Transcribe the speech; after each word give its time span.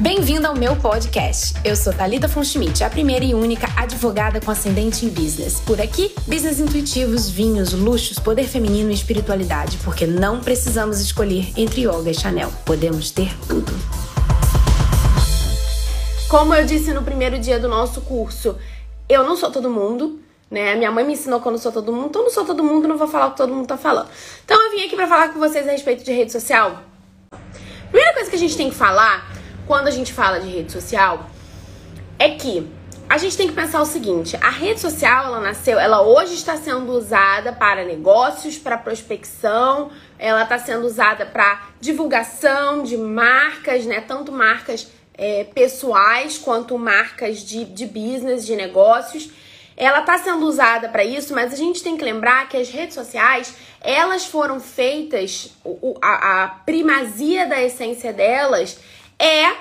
Bem-vindo 0.00 0.46
ao 0.46 0.56
meu 0.56 0.74
podcast. 0.76 1.52
Eu 1.62 1.76
sou 1.76 1.92
Talita 1.92 2.26
Fonschmidt, 2.26 2.82
a 2.82 2.88
primeira 2.88 3.22
e 3.22 3.34
única 3.34 3.68
advogada 3.76 4.40
com 4.40 4.50
ascendente 4.50 5.04
em 5.04 5.10
business. 5.10 5.60
Por 5.60 5.78
aqui, 5.78 6.14
business 6.26 6.58
intuitivos, 6.58 7.28
vinhos, 7.28 7.74
luxos, 7.74 8.18
poder 8.18 8.44
feminino 8.44 8.90
e 8.90 8.94
espiritualidade, 8.94 9.76
porque 9.84 10.06
não 10.06 10.40
precisamos 10.40 11.00
escolher 11.00 11.52
entre 11.54 11.82
yoga 11.82 12.10
e 12.10 12.14
Chanel. 12.14 12.50
Podemos 12.64 13.10
ter 13.10 13.30
tudo. 13.46 13.70
Como 16.30 16.54
eu 16.54 16.64
disse 16.64 16.94
no 16.94 17.02
primeiro 17.02 17.38
dia 17.38 17.60
do 17.60 17.68
nosso 17.68 18.00
curso, 18.00 18.56
eu 19.06 19.22
não 19.22 19.36
sou 19.36 19.50
todo 19.50 19.68
mundo, 19.68 20.18
né? 20.50 20.76
Minha 20.76 20.90
mãe 20.90 21.04
me 21.04 21.12
ensinou 21.12 21.42
que 21.42 21.46
eu 21.46 21.52
não 21.52 21.58
sou 21.58 21.72
todo 21.72 21.92
mundo, 21.92 22.06
então 22.06 22.22
eu 22.22 22.24
não 22.24 22.32
sou 22.32 22.46
todo 22.46 22.64
mundo, 22.64 22.88
não 22.88 22.96
vou 22.96 23.06
falar 23.06 23.26
o 23.26 23.30
que 23.32 23.36
todo 23.36 23.52
mundo 23.52 23.66
tá 23.66 23.76
falando. 23.76 24.08
Então 24.46 24.58
eu 24.64 24.70
vim 24.70 24.86
aqui 24.86 24.96
para 24.96 25.06
falar 25.06 25.28
com 25.28 25.38
vocês 25.38 25.68
a 25.68 25.72
respeito 25.72 26.02
de 26.02 26.10
rede 26.10 26.32
social. 26.32 26.84
Primeira 27.90 28.14
coisa 28.14 28.30
que 28.30 28.36
a 28.36 28.38
gente 28.38 28.56
tem 28.56 28.70
que 28.70 28.76
falar 28.76 29.29
quando 29.70 29.86
a 29.86 29.92
gente 29.92 30.12
fala 30.12 30.40
de 30.40 30.48
rede 30.48 30.72
social 30.72 31.30
é 32.18 32.30
que 32.30 32.68
a 33.08 33.16
gente 33.18 33.36
tem 33.36 33.46
que 33.46 33.54
pensar 33.54 33.80
o 33.80 33.86
seguinte: 33.86 34.36
a 34.42 34.50
rede 34.50 34.80
social, 34.80 35.26
ela 35.26 35.38
nasceu, 35.38 35.78
ela 35.78 36.02
hoje 36.02 36.34
está 36.34 36.56
sendo 36.56 36.90
usada 36.90 37.52
para 37.52 37.84
negócios, 37.84 38.58
para 38.58 38.76
prospecção, 38.76 39.92
ela 40.18 40.42
está 40.42 40.58
sendo 40.58 40.84
usada 40.84 41.24
para 41.24 41.68
divulgação 41.80 42.82
de 42.82 42.96
marcas, 42.96 43.86
né? 43.86 44.00
Tanto 44.00 44.32
marcas 44.32 44.88
é, 45.14 45.44
pessoais 45.44 46.36
quanto 46.36 46.76
marcas 46.76 47.38
de, 47.38 47.64
de 47.64 47.86
business, 47.86 48.44
de 48.44 48.56
negócios. 48.56 49.30
Ela 49.76 50.00
está 50.00 50.18
sendo 50.18 50.46
usada 50.46 50.88
para 50.88 51.04
isso, 51.04 51.32
mas 51.32 51.52
a 51.52 51.56
gente 51.56 51.80
tem 51.80 51.96
que 51.96 52.04
lembrar 52.04 52.48
que 52.48 52.56
as 52.56 52.68
redes 52.68 52.96
sociais 52.96 53.54
elas 53.80 54.26
foram 54.26 54.58
feitas, 54.58 55.52
a, 56.02 56.42
a 56.42 56.48
primazia 56.48 57.46
da 57.46 57.62
essência 57.62 58.12
delas 58.12 58.76
é 59.20 59.54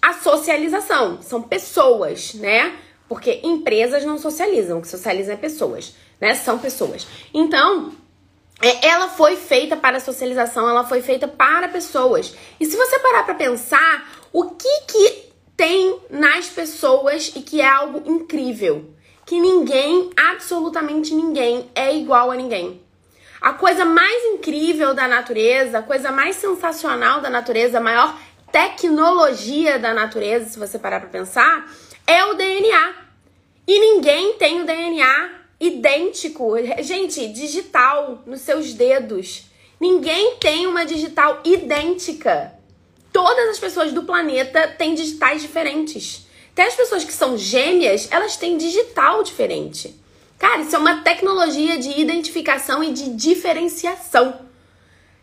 a 0.00 0.14
socialização. 0.14 1.20
São 1.20 1.42
pessoas, 1.42 2.34
né? 2.34 2.76
Porque 3.08 3.40
empresas 3.42 4.04
não 4.04 4.16
socializam, 4.16 4.78
o 4.78 4.82
que 4.82 4.88
socializam 4.88 5.34
é 5.34 5.36
pessoas, 5.36 5.94
né? 6.20 6.34
São 6.34 6.58
pessoas. 6.58 7.06
Então, 7.34 7.92
é, 8.62 8.86
ela 8.88 9.08
foi 9.08 9.36
feita 9.36 9.76
para 9.76 9.96
a 9.96 10.00
socialização, 10.00 10.68
ela 10.68 10.84
foi 10.84 11.02
feita 11.02 11.26
para 11.26 11.68
pessoas. 11.68 12.34
E 12.60 12.66
se 12.66 12.76
você 12.76 12.98
parar 13.00 13.24
para 13.24 13.34
pensar, 13.34 14.08
o 14.32 14.50
que 14.50 14.80
que 14.86 15.30
tem 15.56 15.98
nas 16.08 16.46
pessoas 16.46 17.32
e 17.34 17.42
que 17.42 17.60
é 17.60 17.68
algo 17.68 18.02
incrível? 18.08 18.94
Que 19.26 19.40
ninguém, 19.40 20.10
absolutamente 20.16 21.14
ninguém, 21.14 21.70
é 21.74 21.94
igual 21.94 22.30
a 22.30 22.36
ninguém. 22.36 22.80
A 23.40 23.54
coisa 23.54 23.86
mais 23.86 24.22
incrível 24.34 24.92
da 24.92 25.08
natureza, 25.08 25.78
a 25.78 25.82
coisa 25.82 26.12
mais 26.12 26.36
sensacional 26.36 27.22
da 27.22 27.30
natureza, 27.30 27.78
a 27.78 27.80
maior 27.80 28.14
tecnologia 28.50 29.78
da 29.78 29.94
natureza, 29.94 30.50
se 30.50 30.58
você 30.58 30.78
parar 30.78 31.00
para 31.00 31.08
pensar, 31.08 31.70
é 32.06 32.24
o 32.24 32.34
DNA. 32.34 32.94
E 33.66 33.78
ninguém 33.78 34.34
tem 34.34 34.62
o 34.62 34.66
DNA 34.66 35.30
idêntico, 35.60 36.54
gente, 36.80 37.28
digital 37.28 38.22
nos 38.26 38.40
seus 38.40 38.72
dedos. 38.72 39.44
Ninguém 39.78 40.36
tem 40.36 40.66
uma 40.66 40.84
digital 40.84 41.40
idêntica. 41.44 42.52
Todas 43.12 43.50
as 43.50 43.58
pessoas 43.58 43.92
do 43.92 44.02
planeta 44.02 44.68
têm 44.68 44.94
digitais 44.94 45.42
diferentes. 45.42 46.26
Até 46.52 46.66
as 46.66 46.74
pessoas 46.74 47.04
que 47.04 47.12
são 47.12 47.38
gêmeas, 47.38 48.08
elas 48.10 48.36
têm 48.36 48.56
digital 48.56 49.22
diferente. 49.22 49.94
Cara, 50.38 50.62
isso 50.62 50.74
é 50.74 50.78
uma 50.78 51.02
tecnologia 51.02 51.78
de 51.78 52.00
identificação 52.00 52.82
e 52.82 52.92
de 52.92 53.10
diferenciação. 53.10 54.40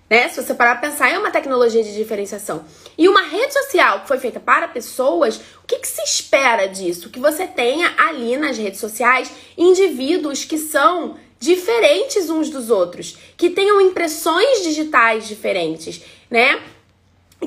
Né? 0.10 0.30
Se 0.30 0.42
você 0.42 0.54
parar 0.54 0.76
para 0.76 0.90
pensar, 0.90 1.10
é 1.10 1.18
uma 1.18 1.32
tecnologia 1.32 1.84
de 1.84 1.94
diferenciação. 1.94 2.64
E 2.98 3.08
uma 3.08 3.22
rede 3.22 3.54
social 3.54 4.02
que 4.02 4.08
foi 4.08 4.18
feita 4.18 4.40
para 4.40 4.68
pessoas, 4.68 5.38
o 5.64 5.68
que, 5.68 5.80
que 5.80 5.88
se 5.88 6.02
espera 6.02 6.68
disso? 6.68 7.10
Que 7.10 7.20
você 7.20 7.46
tenha 7.46 7.94
ali 7.98 8.36
nas 8.38 8.58
redes 8.58 8.80
sociais 8.80 9.32
indivíduos 9.56 10.44
que 10.44 10.58
são 10.58 11.16
diferentes 11.40 12.30
uns 12.30 12.50
dos 12.50 12.72
outros, 12.72 13.16
que 13.38 13.52
tenham 13.52 13.80
impressões 13.80 14.64
digitais 14.64 15.28
diferentes, 15.28 16.02
né? 16.30 16.60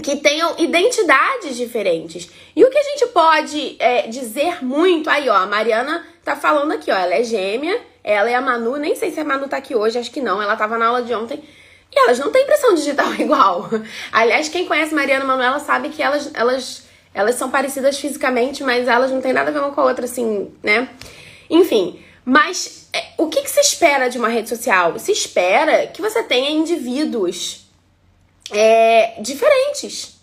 Que 0.05 0.16
tenham 0.16 0.55
identidades 0.59 1.56
diferentes. 1.56 2.31
E 2.55 2.65
o 2.65 2.71
que 2.71 2.78
a 2.78 2.83
gente 2.84 3.06
pode 3.09 3.77
é, 3.81 4.06
dizer 4.06 4.65
muito 4.65 5.10
aí, 5.10 5.28
ó, 5.28 5.34
a 5.34 5.47
Mariana 5.47 6.06
tá 6.25 6.37
falando 6.37 6.71
aqui, 6.71 6.93
ó, 6.93 6.97
ela 6.97 7.16
é 7.16 7.25
gêmea, 7.25 7.81
ela 8.05 8.31
e 8.31 8.34
a 8.34 8.41
Manu, 8.41 8.77
nem 8.77 8.94
sei 8.94 9.10
se 9.10 9.19
a 9.19 9.25
Manu 9.25 9.49
tá 9.49 9.56
aqui 9.56 9.75
hoje, 9.75 9.99
acho 9.99 10.12
que 10.12 10.21
não, 10.21 10.41
ela 10.41 10.55
tava 10.55 10.78
na 10.78 10.87
aula 10.87 11.03
de 11.03 11.12
ontem 11.12 11.43
e 11.93 11.99
elas 11.99 12.19
não 12.19 12.31
têm 12.31 12.43
impressão 12.43 12.75
digital 12.75 13.12
igual. 13.19 13.69
Aliás, 14.12 14.49
quem 14.49 14.67
conhece 14.67 14.95
Mariana 14.95 15.25
Manuela 15.25 15.59
sabe 15.59 15.89
que 15.89 16.03
elas, 16.03 16.31
elas, 16.34 16.84
elas 17.12 17.34
são 17.34 17.51
parecidas 17.51 17.99
fisicamente, 17.99 18.62
mas 18.62 18.87
elas 18.87 19.11
não 19.11 19.21
têm 19.21 19.33
nada 19.33 19.51
a 19.51 19.53
ver 19.53 19.59
uma 19.61 19.73
com 19.73 19.81
a 19.81 19.84
outra, 19.84 20.05
assim, 20.05 20.53
né? 20.62 20.89
Enfim, 21.49 22.01
mas 22.25 22.89
é, 22.93 23.05
o 23.19 23.28
que, 23.28 23.43
que 23.43 23.51
se 23.51 23.61
espera 23.61 24.09
de 24.09 24.19
uma 24.19 24.28
rede 24.28 24.49
social? 24.49 24.99
Se 24.99 25.11
espera 25.11 25.89
que 25.89 26.01
você 26.01 26.23
tenha 26.23 26.51
indivíduos 26.51 27.67
é, 28.53 29.21
diferentes 29.21 30.19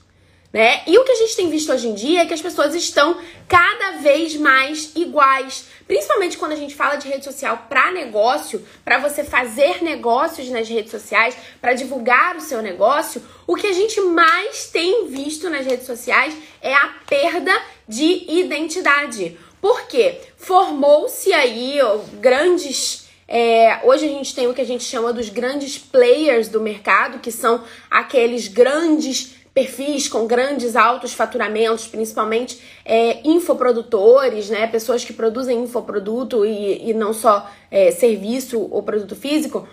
né? 0.57 0.81
E 0.88 0.97
o 0.97 1.03
que 1.03 1.12
a 1.12 1.16
gente 1.16 1.35
tem 1.35 1.51
visto 1.51 1.72
hoje 1.72 1.88
em 1.88 1.94
dia 1.94 2.23
é 2.23 2.25
que 2.25 2.34
as 2.34 2.41
pessoas 2.41 2.73
estão 2.73 3.16
cada 3.47 4.00
vez 4.00 4.35
mais 4.35 4.91
iguais. 4.95 5.66
Principalmente 5.85 6.35
quando 6.35 6.53
a 6.53 6.56
gente 6.56 6.73
fala 6.73 6.95
de 6.95 7.07
rede 7.07 7.23
social 7.23 7.68
para 7.69 7.91
negócio, 7.91 8.66
para 8.84 8.97
você 8.97 9.23
fazer 9.23 9.84
negócios 9.84 10.50
nas 10.50 10.68
redes 10.68 10.90
sociais, 10.90 11.38
para 11.62 11.73
divulgar 11.73 12.35
o 12.35 12.41
seu 12.41 12.59
negócio, 12.63 13.22
o 13.45 13.53
que 13.53 13.68
a 13.68 13.72
gente 13.72 14.01
mais 14.01 14.66
tem 14.66 15.07
visto 15.07 15.47
nas 15.47 15.63
redes 15.63 15.85
sociais 15.85 16.35
é 16.59 16.74
a 16.74 16.91
perda 17.07 17.53
de 17.88 18.25
identidade. 18.28 19.38
Por 19.62 19.84
quê? 19.84 20.22
Formou-se 20.38 21.31
aí 21.34 21.79
ó, 21.84 22.00
grandes. 22.19 23.06
É, 23.28 23.81
hoje 23.84 24.06
a 24.06 24.09
gente 24.09 24.34
tem 24.34 24.47
o 24.47 24.56
que 24.56 24.62
a 24.62 24.66
gente 24.66 24.85
chama 24.85 25.13
dos 25.13 25.29
grandes 25.29 25.78
players 25.78 26.47
do 26.47 26.59
mercado, 26.59 27.19
que 27.19 27.31
são 27.31 27.63
aqueles 27.91 28.47
grandes 28.47 29.37
perfis 29.57 30.07
com 30.07 30.28
grandes 30.28 30.75
altos 30.75 31.13
faturamentos, 31.13 31.88
principalmente 31.88 32.62
é, 32.85 33.28
infoprodutores, 33.28 34.51
né? 34.51 34.68
Pessoas 34.68 35.03
que 35.03 35.12
produzem 35.12 35.63
infoproduto 35.63 36.45
e, 36.45 36.91
e 36.91 36.94
não 36.94 37.12
só 37.12 37.50
é, 37.72 37.90
serviço 37.90 38.68
ou 38.69 38.84
produto 38.84 39.16
físico. 39.16 39.68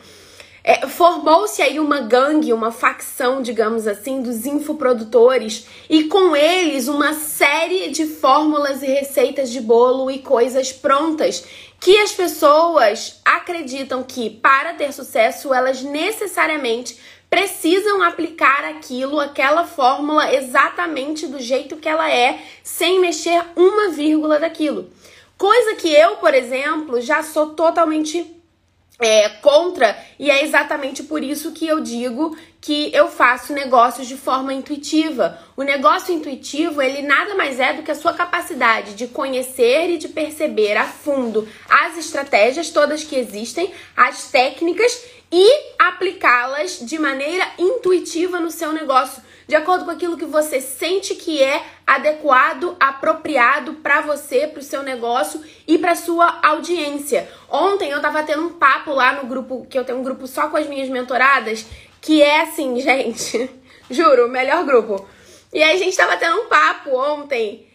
É, 0.66 0.86
Formou-se 0.86 1.60
aí 1.60 1.78
uma 1.78 2.00
gangue, 2.00 2.50
uma 2.54 2.72
facção, 2.72 3.42
digamos 3.42 3.86
assim, 3.86 4.22
dos 4.22 4.46
infoprodutores 4.46 5.66
e 5.90 6.04
com 6.04 6.34
eles 6.34 6.88
uma 6.88 7.12
série 7.12 7.90
de 7.90 8.06
fórmulas 8.06 8.82
e 8.82 8.86
receitas 8.86 9.50
de 9.50 9.60
bolo 9.60 10.10
e 10.10 10.20
coisas 10.20 10.72
prontas 10.72 11.44
que 11.78 11.98
as 11.98 12.12
pessoas 12.12 13.20
acreditam 13.22 14.02
que 14.02 14.30
para 14.30 14.72
ter 14.72 14.90
sucesso 14.90 15.52
elas 15.52 15.82
necessariamente 15.82 16.98
precisam 17.34 18.00
aplicar 18.00 18.64
aquilo, 18.64 19.18
aquela 19.18 19.64
fórmula 19.64 20.32
exatamente 20.32 21.26
do 21.26 21.40
jeito 21.40 21.76
que 21.78 21.88
ela 21.88 22.08
é, 22.08 22.38
sem 22.62 23.00
mexer 23.00 23.42
uma 23.56 23.88
vírgula 23.88 24.38
daquilo. 24.38 24.88
Coisa 25.36 25.74
que 25.74 25.88
eu, 25.88 26.14
por 26.18 26.32
exemplo, 26.32 27.00
já 27.00 27.24
sou 27.24 27.48
totalmente 27.48 28.24
é, 29.00 29.28
contra, 29.28 29.98
e 30.16 30.30
é 30.30 30.44
exatamente 30.44 31.02
por 31.02 31.24
isso 31.24 31.50
que 31.50 31.66
eu 31.66 31.80
digo 31.80 32.36
que 32.60 32.94
eu 32.94 33.08
faço 33.08 33.52
negócios 33.52 34.06
de 34.06 34.16
forma 34.16 34.54
intuitiva. 34.54 35.38
O 35.56 35.62
negócio 35.62 36.14
intuitivo, 36.14 36.80
ele 36.80 37.02
nada 37.02 37.34
mais 37.34 37.58
é 37.58 37.74
do 37.74 37.82
que 37.82 37.90
a 37.90 37.96
sua 37.96 38.14
capacidade 38.14 38.94
de 38.94 39.08
conhecer 39.08 39.90
e 39.90 39.98
de 39.98 40.08
perceber 40.08 40.76
a 40.76 40.84
fundo 40.84 41.46
as 41.68 41.98
estratégias 41.98 42.70
todas 42.70 43.02
que 43.02 43.16
existem, 43.16 43.72
as 43.96 44.30
técnicas 44.30 45.13
e 45.36 45.74
aplicá-las 45.80 46.78
de 46.78 46.96
maneira 46.96 47.44
intuitiva 47.58 48.38
no 48.38 48.52
seu 48.52 48.72
negócio, 48.72 49.20
de 49.48 49.56
acordo 49.56 49.84
com 49.84 49.90
aquilo 49.90 50.16
que 50.16 50.24
você 50.24 50.60
sente 50.60 51.16
que 51.16 51.42
é 51.42 51.60
adequado, 51.84 52.76
apropriado 52.78 53.74
para 53.74 54.00
você, 54.00 54.46
para 54.46 54.60
o 54.60 54.62
seu 54.62 54.84
negócio 54.84 55.42
e 55.66 55.76
para 55.76 55.96
sua 55.96 56.38
audiência. 56.40 57.28
Ontem 57.50 57.90
eu 57.90 58.00
tava 58.00 58.22
tendo 58.22 58.46
um 58.46 58.52
papo 58.52 58.92
lá 58.92 59.14
no 59.14 59.26
grupo, 59.26 59.66
que 59.68 59.76
eu 59.76 59.84
tenho 59.84 59.98
um 59.98 60.04
grupo 60.04 60.28
só 60.28 60.48
com 60.48 60.56
as 60.56 60.68
minhas 60.68 60.88
mentoradas, 60.88 61.66
que 62.00 62.22
é 62.22 62.42
assim, 62.42 62.78
gente, 62.80 63.50
juro, 63.90 64.26
o 64.26 64.30
melhor 64.30 64.64
grupo. 64.64 65.04
E 65.52 65.60
aí 65.60 65.74
a 65.74 65.78
gente 65.80 65.96
tava 65.96 66.16
tendo 66.16 66.42
um 66.42 66.46
papo 66.46 66.96
ontem 66.96 67.66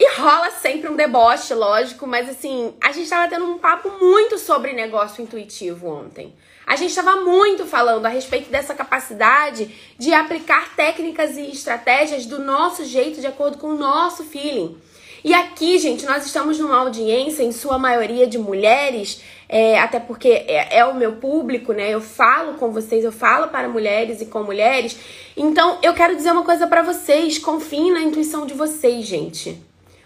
e 0.00 0.10
rola 0.16 0.50
sempre 0.52 0.88
um 0.88 0.96
deboche, 0.96 1.52
lógico, 1.52 2.06
mas 2.06 2.30
assim, 2.30 2.74
a 2.82 2.92
gente 2.92 3.10
tava 3.10 3.28
tendo 3.28 3.44
um 3.44 3.58
papo 3.58 3.90
muito 3.90 4.38
sobre 4.38 4.72
negócio 4.72 5.22
intuitivo 5.22 5.86
ontem. 5.86 6.34
A 6.66 6.76
gente 6.76 6.90
estava 6.90 7.16
muito 7.16 7.66
falando 7.66 8.06
a 8.06 8.08
respeito 8.08 8.50
dessa 8.50 8.74
capacidade 8.74 9.70
de 9.98 10.12
aplicar 10.14 10.74
técnicas 10.74 11.36
e 11.36 11.50
estratégias 11.50 12.26
do 12.26 12.40
nosso 12.40 12.84
jeito, 12.84 13.20
de 13.20 13.26
acordo 13.26 13.58
com 13.58 13.68
o 13.68 13.78
nosso 13.78 14.24
feeling. 14.24 14.76
E 15.22 15.32
aqui, 15.32 15.78
gente, 15.78 16.04
nós 16.04 16.26
estamos 16.26 16.58
numa 16.58 16.76
audiência, 16.76 17.42
em 17.42 17.50
sua 17.50 17.78
maioria 17.78 18.26
de 18.26 18.36
mulheres, 18.36 19.22
é, 19.48 19.78
até 19.78 19.98
porque 19.98 20.28
é, 20.28 20.78
é, 20.78 20.84
o 20.84 20.94
meu 20.94 21.12
público, 21.12 21.72
né? 21.72 21.90
Eu 21.90 22.00
falo 22.00 22.54
com 22.54 22.70
vocês, 22.70 23.04
eu 23.04 23.12
falo 23.12 23.48
para 23.48 23.68
mulheres 23.68 24.20
e 24.20 24.26
com 24.26 24.42
mulheres. 24.42 24.98
Então, 25.34 25.78
eu 25.82 25.94
quero 25.94 26.14
dizer 26.14 26.32
uma 26.32 26.44
coisa 26.44 26.66
para 26.66 26.82
vocês: 26.82 27.38
confiem 27.38 27.92
na 27.92 28.02
intuição 28.02 28.44
de 28.44 28.52
vocês, 28.52 29.06
gente. 29.06 29.58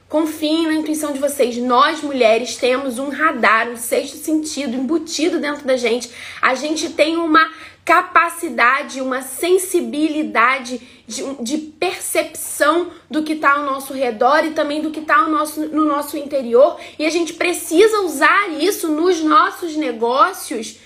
Confiem 0.09 0.67
na 0.67 0.75
intuição 0.75 1.13
de 1.13 1.19
vocês. 1.19 1.59
Nós, 1.59 2.01
mulheres, 2.01 2.57
temos 2.57 2.99
um 2.99 3.11
radar, 3.11 3.69
um 3.69 3.77
sexto 3.77 4.17
sentido 4.17 4.75
embutido 4.75 5.39
dentro 5.39 5.67
da 5.67 5.77
gente. 5.77 6.11
A 6.41 6.55
gente 6.55 6.91
tem 6.91 7.19
uma 7.19 7.53
capacidade, 7.85 9.03
uma 9.03 9.21
sensibilidade 9.21 10.81
de, 11.07 11.23
de 11.43 11.59
percepção 11.59 12.91
do 13.11 13.23
que 13.23 13.35
está 13.35 13.53
ao 13.55 13.65
nosso 13.65 13.93
redor 13.93 14.45
e 14.47 14.51
também 14.53 14.81
do 14.81 14.91
que 14.91 15.01
está 15.01 15.23
no 15.23 15.31
nosso, 15.31 15.67
no 15.69 15.85
nosso 15.85 16.17
interior. 16.17 16.79
E 16.99 17.05
a 17.05 17.11
gente 17.11 17.35
precisa 17.35 18.01
usar 18.01 18.49
isso 18.51 18.89
nos 18.89 19.21
nossos 19.21 19.77
negócios 19.77 20.79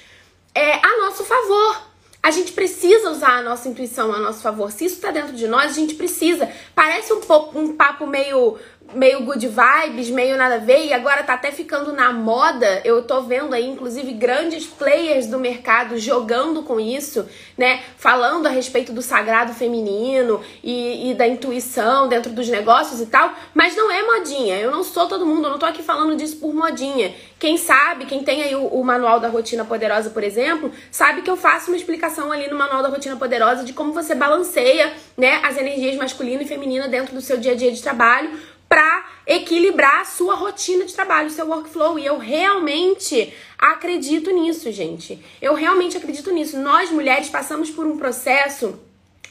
é, 0.54 0.74
a 0.74 1.00
nosso 1.00 1.24
favor. 1.24 1.91
A 2.22 2.30
gente 2.30 2.52
precisa 2.52 3.10
usar 3.10 3.38
a 3.38 3.42
nossa 3.42 3.68
intuição 3.68 4.12
a 4.12 4.18
nosso 4.20 4.42
favor. 4.42 4.70
Se 4.70 4.84
isso 4.84 4.94
está 4.94 5.10
dentro 5.10 5.32
de 5.32 5.48
nós, 5.48 5.72
a 5.72 5.74
gente 5.74 5.96
precisa. 5.96 6.48
Parece 6.72 7.12
um 7.12 7.20
pouco 7.20 7.58
um 7.58 7.74
papo 7.76 8.06
meio 8.06 8.58
meio 8.94 9.22
good 9.24 9.46
vibes, 9.48 10.10
meio 10.10 10.36
nada 10.36 10.56
a 10.56 10.58
ver, 10.58 10.86
e 10.86 10.92
agora 10.92 11.22
tá 11.22 11.34
até 11.34 11.50
ficando 11.50 11.92
na 11.92 12.12
moda. 12.12 12.82
Eu 12.84 13.02
tô 13.02 13.22
vendo 13.22 13.54
aí, 13.54 13.66
inclusive, 13.66 14.12
grandes 14.12 14.66
players 14.66 15.26
do 15.26 15.38
mercado 15.38 15.98
jogando 15.98 16.62
com 16.62 16.78
isso, 16.78 17.26
né? 17.56 17.82
Falando 17.96 18.46
a 18.46 18.50
respeito 18.50 18.92
do 18.92 19.02
sagrado 19.02 19.54
feminino 19.54 20.40
e, 20.62 21.10
e 21.10 21.14
da 21.14 21.26
intuição 21.26 22.08
dentro 22.08 22.32
dos 22.32 22.48
negócios 22.48 23.00
e 23.00 23.06
tal. 23.06 23.32
Mas 23.54 23.74
não 23.74 23.90
é 23.90 24.02
modinha. 24.02 24.58
Eu 24.58 24.70
não 24.70 24.84
sou 24.84 25.06
todo 25.06 25.26
mundo, 25.26 25.46
eu 25.46 25.50
não 25.50 25.58
tô 25.58 25.66
aqui 25.66 25.82
falando 25.82 26.16
disso 26.16 26.36
por 26.36 26.54
modinha. 26.54 27.14
Quem 27.42 27.56
sabe, 27.56 28.06
quem 28.06 28.22
tem 28.22 28.40
aí 28.40 28.54
o, 28.54 28.68
o 28.68 28.84
manual 28.84 29.18
da 29.18 29.26
rotina 29.26 29.64
poderosa, 29.64 30.10
por 30.10 30.22
exemplo, 30.22 30.70
sabe 30.92 31.22
que 31.22 31.28
eu 31.28 31.36
faço 31.36 31.72
uma 31.72 31.76
explicação 31.76 32.30
ali 32.30 32.48
no 32.48 32.56
manual 32.56 32.84
da 32.84 32.88
rotina 32.88 33.16
poderosa 33.16 33.64
de 33.64 33.72
como 33.72 33.92
você 33.92 34.14
balanceia, 34.14 34.92
né, 35.16 35.40
as 35.42 35.56
energias 35.56 35.96
masculina 35.96 36.44
e 36.44 36.46
feminina 36.46 36.86
dentro 36.86 37.12
do 37.12 37.20
seu 37.20 37.36
dia 37.38 37.50
a 37.50 37.56
dia 37.56 37.72
de 37.72 37.82
trabalho 37.82 38.30
para 38.68 39.06
equilibrar 39.26 40.02
a 40.02 40.04
sua 40.04 40.36
rotina 40.36 40.84
de 40.84 40.94
trabalho, 40.94 41.30
seu 41.30 41.48
workflow. 41.48 41.98
E 41.98 42.06
eu 42.06 42.16
realmente 42.16 43.34
acredito 43.58 44.30
nisso, 44.30 44.70
gente. 44.70 45.20
Eu 45.40 45.54
realmente 45.54 45.96
acredito 45.96 46.30
nisso. 46.30 46.56
Nós 46.60 46.92
mulheres 46.92 47.28
passamos 47.28 47.72
por 47.72 47.84
um 47.88 47.96
processo 47.96 48.78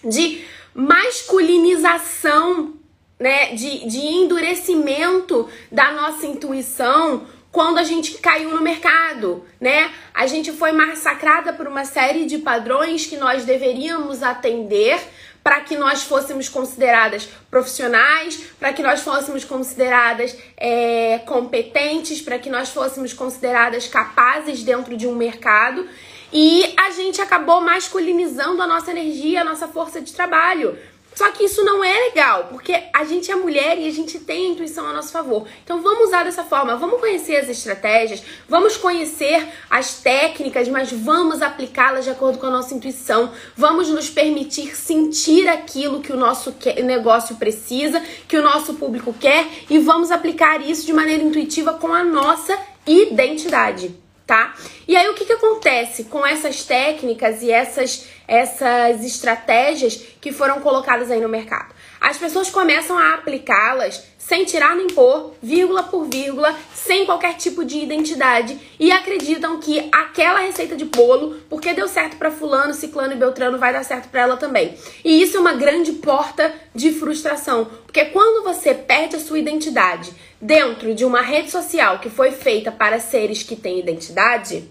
de 0.04 0.44
masculinização, 0.76 2.74
né, 3.18 3.56
de, 3.56 3.88
de 3.88 4.00
endurecimento 4.00 5.48
da 5.72 5.94
nossa 5.94 6.26
intuição 6.26 7.26
quando 7.52 7.78
a 7.80 7.84
gente 7.84 8.14
caiu 8.20 8.52
no 8.52 8.62
mercado, 8.62 9.46
né? 9.60 9.92
A 10.14 10.26
gente 10.26 10.52
foi 10.52 10.72
massacrada 10.72 11.52
por 11.52 11.68
uma 11.68 11.84
série 11.84 12.26
de 12.26 12.38
padrões 12.38 13.06
que 13.06 13.18
nós 13.18 13.44
deveríamos 13.44 14.24
atender 14.24 15.00
para 15.44 15.60
que 15.62 15.76
nós 15.76 16.04
fôssemos 16.04 16.48
consideradas 16.48 17.28
profissionais, 17.50 18.38
para 18.60 18.72
que 18.72 18.84
nós 18.84 19.02
fôssemos 19.02 19.44
consideradas 19.44 20.38
é, 20.56 21.20
competentes, 21.26 22.22
para 22.22 22.38
que 22.38 22.50
nós 22.50 22.70
fôssemos 22.70 23.12
consideradas 23.12 23.88
capazes 23.88 24.64
dentro 24.64 24.96
de 24.96 25.08
um 25.08 25.16
mercado. 25.16 25.88
E 26.32 26.74
a 26.78 26.92
gente 26.92 27.20
acabou 27.22 27.60
masculinizando 27.60 28.62
a 28.62 28.68
nossa 28.68 28.92
energia, 28.92 29.42
a 29.42 29.44
nossa 29.44 29.68
força 29.68 30.00
de 30.00 30.14
trabalho. 30.14 30.78
Só 31.14 31.30
que 31.32 31.44
isso 31.44 31.64
não 31.64 31.84
é 31.84 31.94
legal, 32.08 32.48
porque 32.50 32.84
a 32.94 33.04
gente 33.04 33.30
é 33.30 33.36
mulher 33.36 33.78
e 33.78 33.88
a 33.88 33.92
gente 33.92 34.18
tem 34.20 34.48
a 34.48 34.50
intuição 34.52 34.88
a 34.88 34.94
nosso 34.94 35.12
favor. 35.12 35.46
Então 35.64 35.82
vamos 35.82 36.08
usar 36.08 36.24
dessa 36.24 36.44
forma, 36.44 36.78
vamos 36.78 37.00
conhecer 37.00 37.36
as 37.36 37.50
estratégias, 37.50 38.24
vamos 38.48 38.78
conhecer 38.78 39.46
as 39.70 39.96
técnicas, 39.96 40.68
mas 40.70 40.92
vamos 40.92 41.42
aplicá-las 41.42 42.06
de 42.06 42.12
acordo 42.12 42.40
com 42.40 42.48
a 42.48 42.52
nossa 42.52 42.74
intuição. 42.74 43.32
Vamos 43.56 43.90
nos 43.90 44.10
permitir 44.10 44.76
sentir 44.76 45.48
aquilo 45.48 46.02
que 46.02 46.14
o 46.14 46.18
nosso 46.18 46.56
negócio 46.84 47.36
precisa, 47.36 48.02
que 48.28 48.38
o 48.38 48.42
nosso 48.42 48.76
público 48.76 49.14
quer 49.14 49.48
e 49.70 49.80
vamos 49.80 50.12
aplicar 50.12 50.62
isso 50.62 50.86
de 50.86 50.94
maneira 50.94 51.24
intuitiva 51.24 51.74
com 51.74 51.94
a 51.94 52.04
nossa 52.04 52.58
identidade 52.88 54.01
tá? 54.32 54.56
E 54.88 54.96
aí 54.96 55.10
o 55.10 55.14
que, 55.14 55.26
que 55.26 55.34
acontece 55.34 56.06
com 56.06 56.26
essas 56.26 56.64
técnicas 56.64 57.44
e 57.44 57.52
essas, 57.52 58.08
essas 58.26 59.04
estratégias 59.04 60.02
que 60.22 60.32
foram 60.32 60.62
colocadas 60.62 61.12
aí 61.12 61.20
no 61.20 61.28
mercado? 61.28 61.76
As 62.02 62.18
pessoas 62.18 62.50
começam 62.50 62.98
a 62.98 63.14
aplicá-las 63.14 64.04
sem 64.18 64.44
tirar 64.44 64.76
nem 64.76 64.88
pôr, 64.88 65.36
vírgula 65.40 65.84
por 65.84 66.06
vírgula, 66.06 66.58
sem 66.74 67.06
qualquer 67.06 67.36
tipo 67.36 67.64
de 67.64 67.78
identidade 67.78 68.60
e 68.80 68.92
acreditam 68.92 69.60
que 69.60 69.88
aquela 69.92 70.40
receita 70.40 70.76
de 70.76 70.86
bolo, 70.86 71.40
porque 71.48 71.76
deu 71.76 71.88
certo 71.88 72.18
para 72.18 72.32
fulano, 72.32 72.74
ciclano 72.74 73.14
e 73.14 73.18
beltrano, 73.18 73.60
vai 73.60 73.72
dar 73.72 73.84
certo 73.84 74.10
para 74.10 74.22
ela 74.22 74.36
também. 74.36 74.76
E 75.06 75.22
isso 75.22 75.38
é 75.38 75.40
uma 75.40 75.54
grande 75.54 75.92
porta 75.94 76.52
de 76.74 76.92
frustração, 76.92 77.66
porque 77.86 78.06
quando 78.06 78.44
você 78.44 78.74
perde 78.74 79.18
a 79.18 79.20
sua 79.20 79.38
identidade 79.38 80.12
dentro 80.42 80.96
de 80.96 81.06
uma 81.06 81.22
rede 81.22 81.52
social 81.52 82.00
que 82.00 82.10
foi 82.10 82.32
feita 82.32 82.72
para 82.72 83.00
seres 83.00 83.44
que 83.44 83.56
têm 83.56 83.80
identidade, 83.80 84.68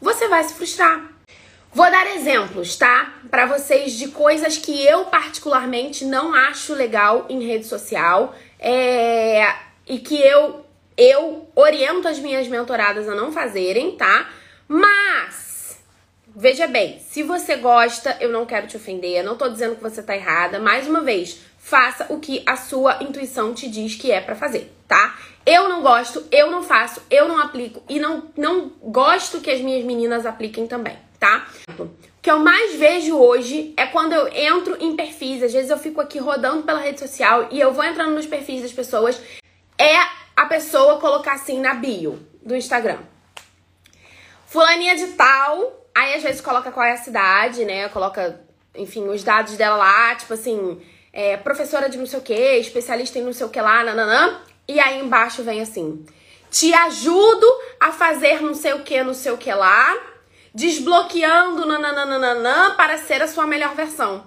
você 0.00 0.26
vai 0.26 0.42
se 0.42 0.54
frustrar. 0.54 1.15
Vou 1.76 1.90
dar 1.90 2.06
exemplos, 2.06 2.74
tá? 2.74 3.12
Para 3.30 3.44
vocês 3.44 3.92
de 3.92 4.08
coisas 4.08 4.56
que 4.56 4.82
eu 4.86 5.04
particularmente 5.04 6.06
não 6.06 6.34
acho 6.34 6.72
legal 6.72 7.26
em 7.28 7.46
rede 7.46 7.66
social 7.66 8.34
é, 8.58 9.54
e 9.86 9.98
que 9.98 10.18
eu, 10.18 10.64
eu 10.96 11.46
oriento 11.54 12.08
as 12.08 12.18
minhas 12.18 12.48
mentoradas 12.48 13.06
a 13.06 13.14
não 13.14 13.30
fazerem, 13.30 13.94
tá? 13.94 14.30
Mas, 14.66 15.78
veja 16.34 16.66
bem, 16.66 16.98
se 16.98 17.22
você 17.22 17.56
gosta, 17.56 18.16
eu 18.20 18.32
não 18.32 18.46
quero 18.46 18.66
te 18.66 18.78
ofender, 18.78 19.22
não 19.22 19.36
tô 19.36 19.46
dizendo 19.46 19.76
que 19.76 19.82
você 19.82 20.02
tá 20.02 20.16
errada. 20.16 20.58
Mais 20.58 20.88
uma 20.88 21.02
vez, 21.02 21.42
faça 21.58 22.06
o 22.08 22.18
que 22.18 22.42
a 22.46 22.56
sua 22.56 23.02
intuição 23.02 23.52
te 23.52 23.68
diz 23.68 23.96
que 23.96 24.10
é 24.10 24.22
para 24.22 24.34
fazer, 24.34 24.72
tá? 24.88 25.14
Eu 25.44 25.68
não 25.68 25.82
gosto, 25.82 26.26
eu 26.32 26.50
não 26.50 26.62
faço, 26.62 27.02
eu 27.10 27.28
não 27.28 27.38
aplico 27.38 27.82
e 27.86 28.00
não, 28.00 28.30
não 28.34 28.72
gosto 28.82 29.42
que 29.42 29.50
as 29.50 29.60
minhas 29.60 29.84
meninas 29.84 30.24
apliquem 30.24 30.66
também, 30.66 30.96
tá? 31.18 31.46
que 32.26 32.30
eu 32.32 32.40
mais 32.40 32.74
vejo 32.74 33.16
hoje 33.16 33.72
é 33.76 33.86
quando 33.86 34.12
eu 34.12 34.26
entro 34.26 34.76
em 34.80 34.96
perfis, 34.96 35.44
às 35.44 35.52
vezes 35.52 35.70
eu 35.70 35.78
fico 35.78 36.00
aqui 36.00 36.18
rodando 36.18 36.64
pela 36.64 36.80
rede 36.80 36.98
social 36.98 37.46
e 37.52 37.60
eu 37.60 37.72
vou 37.72 37.84
entrando 37.84 38.16
nos 38.16 38.26
perfis 38.26 38.62
das 38.62 38.72
pessoas, 38.72 39.22
é 39.78 39.94
a 40.34 40.44
pessoa 40.46 40.98
colocar 40.98 41.34
assim 41.34 41.60
na 41.60 41.74
bio 41.74 42.18
do 42.42 42.56
Instagram. 42.56 42.98
Fulaninha 44.44 44.96
de 44.96 45.06
tal, 45.12 45.88
aí 45.94 46.14
às 46.14 46.22
vezes 46.24 46.40
coloca 46.40 46.72
qual 46.72 46.84
é 46.84 46.94
a 46.94 46.96
cidade, 46.96 47.64
né? 47.64 47.88
Coloca, 47.90 48.40
enfim, 48.74 49.06
os 49.06 49.22
dados 49.22 49.56
dela 49.56 49.76
lá, 49.76 50.16
tipo 50.16 50.34
assim, 50.34 50.82
é, 51.12 51.36
professora 51.36 51.88
de 51.88 51.96
não 51.96 52.06
sei 52.06 52.18
o 52.18 52.22
que, 52.22 52.34
especialista 52.34 53.20
em 53.20 53.22
não 53.22 53.32
sei 53.32 53.46
o 53.46 53.50
que 53.50 53.60
lá, 53.60 53.84
nananã. 53.84 54.40
E 54.66 54.80
aí 54.80 54.98
embaixo 54.98 55.44
vem 55.44 55.60
assim: 55.60 56.04
te 56.50 56.74
ajudo 56.74 57.46
a 57.78 57.92
fazer 57.92 58.42
não 58.42 58.52
sei 58.52 58.72
o 58.72 58.82
que, 58.82 59.00
não 59.04 59.14
sei 59.14 59.30
o 59.30 59.38
que 59.38 59.54
lá 59.54 60.15
desbloqueando 60.56 61.66
nananana 61.66 62.70
para 62.78 62.96
ser 62.96 63.20
a 63.20 63.28
sua 63.28 63.46
melhor 63.46 63.74
versão. 63.74 64.24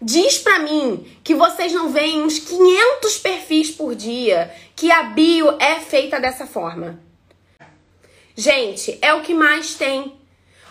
Diz 0.00 0.38
pra 0.38 0.60
mim 0.60 1.18
que 1.24 1.34
vocês 1.34 1.72
não 1.72 1.90
veem 1.90 2.22
uns 2.22 2.38
500 2.38 3.18
perfis 3.18 3.72
por 3.72 3.96
dia 3.96 4.54
que 4.76 4.92
a 4.92 5.02
bio 5.02 5.56
é 5.58 5.80
feita 5.80 6.20
dessa 6.20 6.46
forma. 6.46 7.00
Gente, 8.36 8.96
é 9.02 9.12
o 9.12 9.22
que 9.22 9.34
mais 9.34 9.74
tem. 9.74 10.16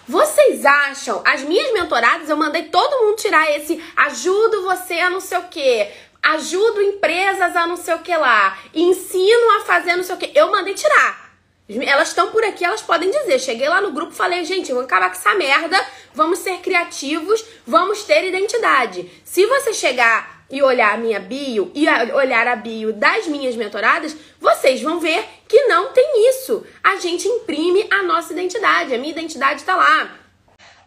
Vocês 0.07 0.65
acham? 0.65 1.21
As 1.25 1.41
minhas 1.41 1.73
mentoradas, 1.73 2.29
eu 2.29 2.37
mandei 2.37 2.63
todo 2.63 3.05
mundo 3.05 3.17
tirar 3.17 3.51
esse 3.57 3.83
ajudo 3.97 4.63
você 4.63 5.01
a 5.01 5.09
não 5.09 5.19
sei 5.19 5.37
o 5.37 5.49
que, 5.49 5.85
ajudo 6.23 6.81
empresas 6.81 7.53
a 7.57 7.67
não 7.67 7.75
sei 7.75 7.93
o 7.95 7.99
que 7.99 8.15
lá, 8.15 8.57
ensino 8.73 9.57
a 9.57 9.65
fazer 9.65 9.97
não 9.97 10.03
sei 10.05 10.15
o 10.15 10.17
que. 10.17 10.31
Eu 10.33 10.49
mandei 10.49 10.75
tirar. 10.75 11.26
Elas 11.69 12.09
estão 12.09 12.31
por 12.31 12.43
aqui, 12.43 12.63
elas 12.63 12.81
podem 12.81 13.11
dizer. 13.11 13.39
Cheguei 13.39 13.67
lá 13.67 13.81
no 13.81 13.91
grupo 13.91 14.13
falei, 14.13 14.45
gente, 14.45 14.71
vou 14.71 14.83
acabar 14.83 15.09
com 15.09 15.17
essa 15.17 15.35
merda, 15.35 15.77
vamos 16.13 16.39
ser 16.39 16.59
criativos, 16.59 17.43
vamos 17.65 18.03
ter 18.03 18.25
identidade. 18.25 19.11
Se 19.25 19.45
você 19.45 19.73
chegar 19.73 20.45
e 20.49 20.61
olhar 20.61 20.93
a 20.93 20.97
minha 20.97 21.19
bio 21.19 21.69
e 21.75 21.85
olhar 22.13 22.47
a 22.47 22.55
bio 22.55 22.93
das 22.93 23.27
minhas 23.27 23.55
mentoradas, 23.55 24.15
vocês 24.39 24.81
vão 24.81 24.99
ver 24.99 25.25
que 25.47 25.65
não 25.65 25.91
tem 25.91 26.29
isso. 26.29 26.65
A 26.81 26.95
gente 26.97 27.27
imprime 27.27 27.85
a 27.91 28.03
nossa 28.03 28.31
identidade, 28.31 28.93
a 28.93 28.97
minha 28.97 29.11
identidade 29.11 29.63
tá 29.63 29.75
lá. 29.75 30.26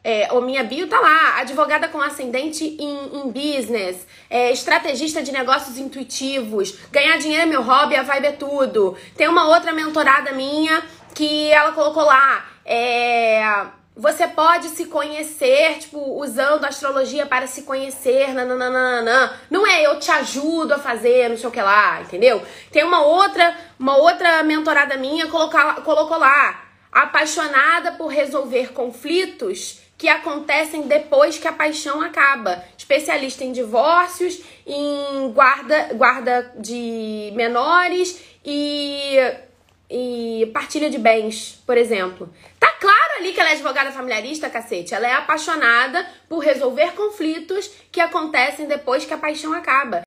É, 0.02 0.32
o 0.32 0.40
minha 0.40 0.64
bio 0.64 0.88
tá 0.88 0.98
lá, 0.98 1.40
advogada 1.40 1.86
com 1.86 2.00
ascendente 2.00 2.64
em, 2.64 3.18
em 3.18 3.30
business, 3.30 4.06
é, 4.30 4.50
estrategista 4.50 5.22
de 5.22 5.30
negócios 5.30 5.76
intuitivos, 5.76 6.74
ganhar 6.90 7.18
dinheiro 7.18 7.42
é 7.42 7.46
meu 7.46 7.62
hobby, 7.62 7.96
a 7.96 8.02
vibe 8.02 8.26
é 8.26 8.32
tudo. 8.32 8.96
Tem 9.14 9.28
uma 9.28 9.48
outra 9.48 9.72
mentorada 9.72 10.32
minha 10.32 10.82
que 11.14 11.50
ela 11.50 11.72
colocou 11.72 12.04
lá, 12.04 12.46
é, 12.64 13.42
você 13.94 14.26
pode 14.26 14.70
se 14.70 14.86
conhecer, 14.86 15.78
tipo, 15.80 15.98
usando 16.18 16.64
astrologia 16.64 17.26
para 17.26 17.46
se 17.46 17.62
conhecer, 17.62 18.32
nananana. 18.32 19.38
Não 19.50 19.66
é 19.66 19.82
eu 19.84 19.98
te 19.98 20.10
ajudo 20.10 20.72
a 20.72 20.78
fazer, 20.78 21.28
não 21.28 21.36
sei 21.36 21.48
o 21.48 21.52
que 21.52 21.60
lá, 21.60 22.00
entendeu? 22.00 22.40
Tem 22.72 22.82
uma 22.82 23.02
outra, 23.02 23.54
uma 23.78 23.98
outra 23.98 24.42
mentorada 24.42 24.96
minha 24.96 25.26
colocar, 25.26 25.82
colocou 25.82 26.16
lá, 26.16 26.62
apaixonada 26.90 27.92
por 27.92 28.06
resolver 28.06 28.72
conflitos 28.72 29.80
que 30.00 30.08
acontecem 30.08 30.88
depois 30.88 31.36
que 31.36 31.46
a 31.46 31.52
paixão 31.52 32.00
acaba. 32.00 32.64
Especialista 32.76 33.44
em 33.44 33.52
divórcios, 33.52 34.40
em 34.66 35.30
guarda, 35.30 35.90
guarda 35.92 36.54
de 36.58 37.30
menores 37.34 38.18
e, 38.42 39.18
e 39.90 40.50
partilha 40.54 40.88
de 40.88 40.96
bens, 40.96 41.62
por 41.66 41.76
exemplo. 41.76 42.30
Claro 42.80 43.18
ali 43.18 43.34
que 43.34 43.40
ela 43.40 43.50
é 43.50 43.52
advogada 43.52 43.92
familiarista, 43.92 44.48
cacete. 44.48 44.94
Ela 44.94 45.06
é 45.06 45.12
apaixonada 45.12 46.06
por 46.26 46.38
resolver 46.38 46.92
conflitos 46.92 47.70
que 47.92 48.00
acontecem 48.00 48.66
depois 48.66 49.04
que 49.04 49.12
a 49.12 49.18
paixão 49.18 49.52
acaba. 49.52 50.00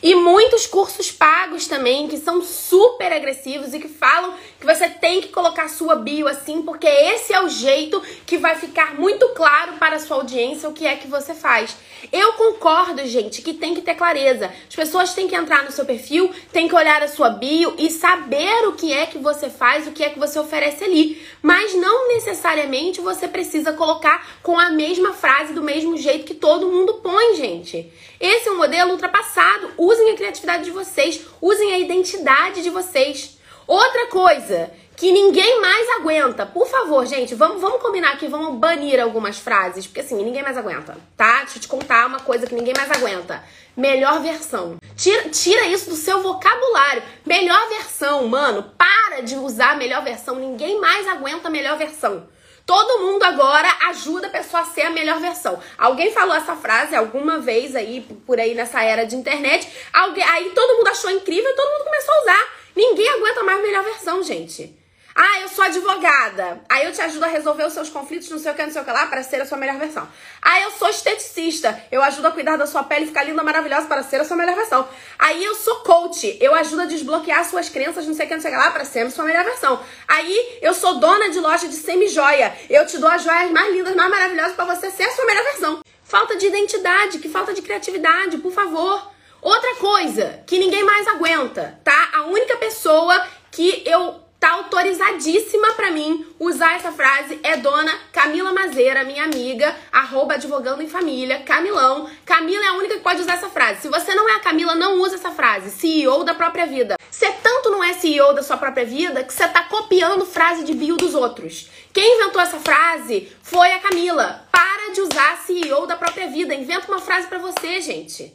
E 0.00 0.14
muitos 0.14 0.64
cursos 0.64 1.10
pagos 1.10 1.66
também, 1.66 2.06
que 2.06 2.16
são 2.18 2.40
super 2.40 3.12
agressivos 3.12 3.74
e 3.74 3.80
que 3.80 3.88
falam 3.88 4.34
que 4.60 4.64
você 4.64 4.88
tem 4.88 5.20
que 5.20 5.30
colocar 5.30 5.68
sua 5.68 5.96
bio 5.96 6.28
assim, 6.28 6.62
porque 6.62 6.86
esse 6.86 7.32
é 7.32 7.42
o 7.42 7.48
jeito 7.48 8.00
que 8.24 8.38
vai 8.38 8.54
ficar 8.54 8.94
muito 8.94 9.28
claro 9.30 9.72
para 9.78 9.96
a 9.96 9.98
sua 10.00 10.18
audiência 10.18 10.68
o 10.68 10.72
que 10.72 10.86
é 10.86 10.94
que 10.94 11.08
você 11.08 11.34
faz. 11.34 11.76
Eu 12.12 12.32
concordo, 12.34 13.06
gente, 13.06 13.42
que 13.42 13.54
tem 13.54 13.74
que 13.74 13.82
ter 13.82 13.94
clareza. 13.94 14.50
As 14.68 14.74
pessoas 14.74 15.14
têm 15.14 15.28
que 15.28 15.34
entrar 15.34 15.64
no 15.64 15.72
seu 15.72 15.84
perfil, 15.84 16.30
têm 16.52 16.68
que 16.68 16.74
olhar 16.74 17.02
a 17.02 17.08
sua 17.08 17.30
bio 17.30 17.74
e 17.78 17.90
saber 17.90 18.66
o 18.68 18.72
que 18.72 18.92
é 18.92 19.06
que 19.06 19.18
você 19.18 19.50
faz, 19.50 19.86
o 19.86 19.92
que 19.92 20.02
é 20.02 20.10
que 20.10 20.18
você 20.18 20.38
oferece 20.38 20.84
ali. 20.84 21.20
Mas 21.42 21.74
não 21.74 22.08
necessariamente 22.08 23.00
você 23.00 23.28
precisa 23.28 23.72
colocar 23.72 24.26
com 24.42 24.58
a 24.58 24.70
mesma 24.70 25.12
frase, 25.12 25.52
do 25.52 25.62
mesmo 25.62 25.96
jeito 25.96 26.24
que 26.24 26.34
todo 26.34 26.70
mundo 26.70 26.94
põe, 26.94 27.36
gente. 27.36 27.92
Esse 28.18 28.48
é 28.48 28.52
um 28.52 28.58
modelo 28.58 28.92
ultrapassado. 28.92 29.72
Usem 29.76 30.10
a 30.10 30.16
criatividade 30.16 30.64
de 30.64 30.70
vocês, 30.70 31.20
usem 31.40 31.72
a 31.72 31.78
identidade 31.78 32.62
de 32.62 32.70
vocês. 32.70 33.38
Outra 33.66 34.08
coisa 34.08 34.70
que 35.00 35.10
ninguém 35.10 35.62
mais 35.62 35.88
aguenta. 35.98 36.44
Por 36.44 36.68
favor, 36.68 37.06
gente, 37.06 37.34
vamos, 37.34 37.58
vamos 37.58 37.80
combinar 37.80 38.12
aqui, 38.12 38.28
vamos 38.28 38.58
banir 38.58 39.00
algumas 39.00 39.38
frases, 39.38 39.86
porque 39.86 40.00
assim, 40.00 40.22
ninguém 40.22 40.42
mais 40.42 40.58
aguenta, 40.58 40.94
tá? 41.16 41.38
Deixa 41.38 41.56
eu 41.56 41.62
te 41.62 41.68
contar 41.68 42.06
uma 42.06 42.20
coisa 42.20 42.46
que 42.46 42.54
ninguém 42.54 42.74
mais 42.76 42.90
aguenta. 42.90 43.42
Melhor 43.74 44.20
versão. 44.20 44.76
Tira, 44.94 45.30
tira 45.30 45.64
isso 45.64 45.88
do 45.88 45.96
seu 45.96 46.20
vocabulário. 46.20 47.02
Melhor 47.24 47.66
versão, 47.70 48.28
mano. 48.28 48.74
Para 48.76 49.22
de 49.22 49.36
usar 49.36 49.74
melhor 49.78 50.04
versão. 50.04 50.34
Ninguém 50.34 50.78
mais 50.78 51.08
aguenta 51.08 51.48
melhor 51.48 51.78
versão. 51.78 52.28
Todo 52.66 53.02
mundo 53.02 53.22
agora 53.22 53.74
ajuda 53.88 54.26
a 54.26 54.30
pessoa 54.30 54.64
a 54.64 54.66
ser 54.66 54.82
a 54.82 54.90
melhor 54.90 55.18
versão. 55.18 55.58
Alguém 55.78 56.12
falou 56.12 56.36
essa 56.36 56.54
frase 56.56 56.94
alguma 56.94 57.38
vez 57.38 57.74
aí, 57.74 58.02
por 58.26 58.38
aí 58.38 58.54
nessa 58.54 58.82
era 58.82 59.06
de 59.06 59.16
internet. 59.16 59.66
Alguém, 59.94 60.24
aí 60.24 60.50
todo 60.50 60.76
mundo 60.76 60.88
achou 60.88 61.10
incrível 61.10 61.56
todo 61.56 61.70
mundo 61.70 61.84
começou 61.84 62.14
a 62.14 62.20
usar. 62.20 62.48
Ninguém 62.76 63.08
aguenta 63.08 63.42
mais 63.42 63.62
melhor 63.62 63.82
versão, 63.82 64.22
gente. 64.22 64.78
Ah, 65.22 65.40
eu 65.42 65.48
sou 65.50 65.62
advogada. 65.62 66.62
Aí 66.66 66.86
eu 66.86 66.92
te 66.92 67.02
ajudo 67.02 67.24
a 67.26 67.28
resolver 67.28 67.62
os 67.64 67.74
seus 67.74 67.90
conflitos, 67.90 68.30
não 68.30 68.38
sei 68.38 68.52
o 68.52 68.54
que, 68.54 68.62
não 68.62 68.72
sei 68.72 68.80
o 68.80 68.84
que 68.86 68.90
lá, 68.90 69.06
para 69.06 69.22
ser 69.22 69.38
a 69.42 69.44
sua 69.44 69.58
melhor 69.58 69.76
versão. 69.76 70.08
Ah, 70.40 70.58
eu 70.62 70.70
sou 70.70 70.88
esteticista. 70.88 71.78
Eu 71.92 72.02
ajudo 72.02 72.28
a 72.28 72.30
cuidar 72.30 72.56
da 72.56 72.66
sua 72.66 72.84
pele 72.84 73.04
ficar 73.04 73.24
linda, 73.24 73.42
maravilhosa 73.42 73.86
para 73.86 74.02
ser 74.02 74.22
a 74.22 74.24
sua 74.24 74.34
melhor 74.34 74.56
versão. 74.56 74.88
Aí 75.18 75.44
eu 75.44 75.54
sou 75.56 75.80
coach. 75.80 76.38
Eu 76.40 76.54
ajudo 76.54 76.80
a 76.80 76.84
desbloquear 76.86 77.44
suas 77.44 77.68
crenças, 77.68 78.06
não 78.06 78.14
sei 78.14 78.24
o 78.24 78.28
que, 78.28 78.34
não 78.34 78.40
sei 78.40 78.50
o 78.50 78.54
que 78.54 78.60
lá, 78.60 78.70
para 78.70 78.82
ser 78.86 79.00
a 79.00 79.10
sua 79.10 79.26
melhor 79.26 79.44
versão. 79.44 79.78
Aí 80.08 80.58
eu 80.62 80.72
sou 80.72 80.98
dona 80.98 81.28
de 81.28 81.38
loja 81.38 81.68
de 81.68 81.76
semi-joia. 81.76 82.56
Eu 82.70 82.86
te 82.86 82.96
dou 82.96 83.10
as 83.10 83.22
joias 83.22 83.50
mais 83.50 83.74
lindas, 83.74 83.94
mais 83.94 84.10
maravilhosas 84.10 84.54
para 84.54 84.74
você 84.74 84.90
ser 84.90 85.02
a 85.02 85.12
sua 85.12 85.26
melhor 85.26 85.44
versão. 85.44 85.82
Falta 86.02 86.34
de 86.34 86.46
identidade, 86.46 87.18
que 87.18 87.28
falta 87.28 87.52
de 87.52 87.60
criatividade, 87.60 88.38
por 88.38 88.52
favor. 88.52 89.10
Outra 89.42 89.74
coisa 89.74 90.42
que 90.46 90.58
ninguém 90.58 90.82
mais 90.82 91.06
aguenta, 91.08 91.78
tá? 91.84 92.08
A 92.14 92.22
única 92.22 92.56
pessoa 92.56 93.22
que 93.50 93.82
eu 93.84 94.29
tá 94.40 94.52
autorizadíssima 94.52 95.74
para 95.74 95.90
mim 95.90 96.26
usar 96.38 96.76
essa 96.76 96.90
frase 96.90 97.38
é 97.42 97.58
dona 97.58 97.92
Camila 98.10 98.54
Mazeira, 98.54 99.04
minha 99.04 99.22
amiga, 99.22 99.76
arroba 99.92 100.34
advogando 100.34 100.82
em 100.82 100.88
família, 100.88 101.40
Camilão. 101.40 102.08
Camila 102.24 102.64
é 102.64 102.68
a 102.68 102.72
única 102.72 102.94
que 102.94 103.02
pode 103.02 103.20
usar 103.20 103.34
essa 103.34 103.50
frase. 103.50 103.82
Se 103.82 103.88
você 103.88 104.14
não 104.14 104.26
é 104.30 104.36
a 104.36 104.40
Camila, 104.40 104.74
não 104.74 104.98
usa 105.02 105.16
essa 105.16 105.30
frase. 105.30 105.70
CEO 105.70 106.24
da 106.24 106.34
própria 106.34 106.66
vida. 106.66 106.96
Você 107.10 107.30
tanto 107.42 107.68
não 107.68 107.84
é 107.84 107.92
CEO 107.92 108.32
da 108.32 108.42
sua 108.42 108.56
própria 108.56 108.86
vida 108.86 109.22
que 109.22 109.32
você 109.32 109.46
tá 109.46 109.64
copiando 109.64 110.24
frase 110.24 110.64
de 110.64 110.72
bio 110.72 110.96
dos 110.96 111.14
outros. 111.14 111.68
Quem 111.92 112.16
inventou 112.16 112.40
essa 112.40 112.58
frase 112.58 113.30
foi 113.42 113.70
a 113.72 113.80
Camila. 113.80 114.48
Para 114.50 114.92
de 114.94 115.02
usar 115.02 115.36
CEO 115.44 115.86
da 115.86 115.96
própria 115.96 116.28
vida. 116.28 116.54
Inventa 116.54 116.88
uma 116.88 117.00
frase 117.00 117.26
para 117.26 117.38
você, 117.38 117.82
gente. 117.82 118.34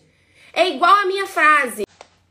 É 0.53 0.69
igual 0.69 0.97
a 0.97 1.05
minha 1.05 1.25
frase. 1.25 1.83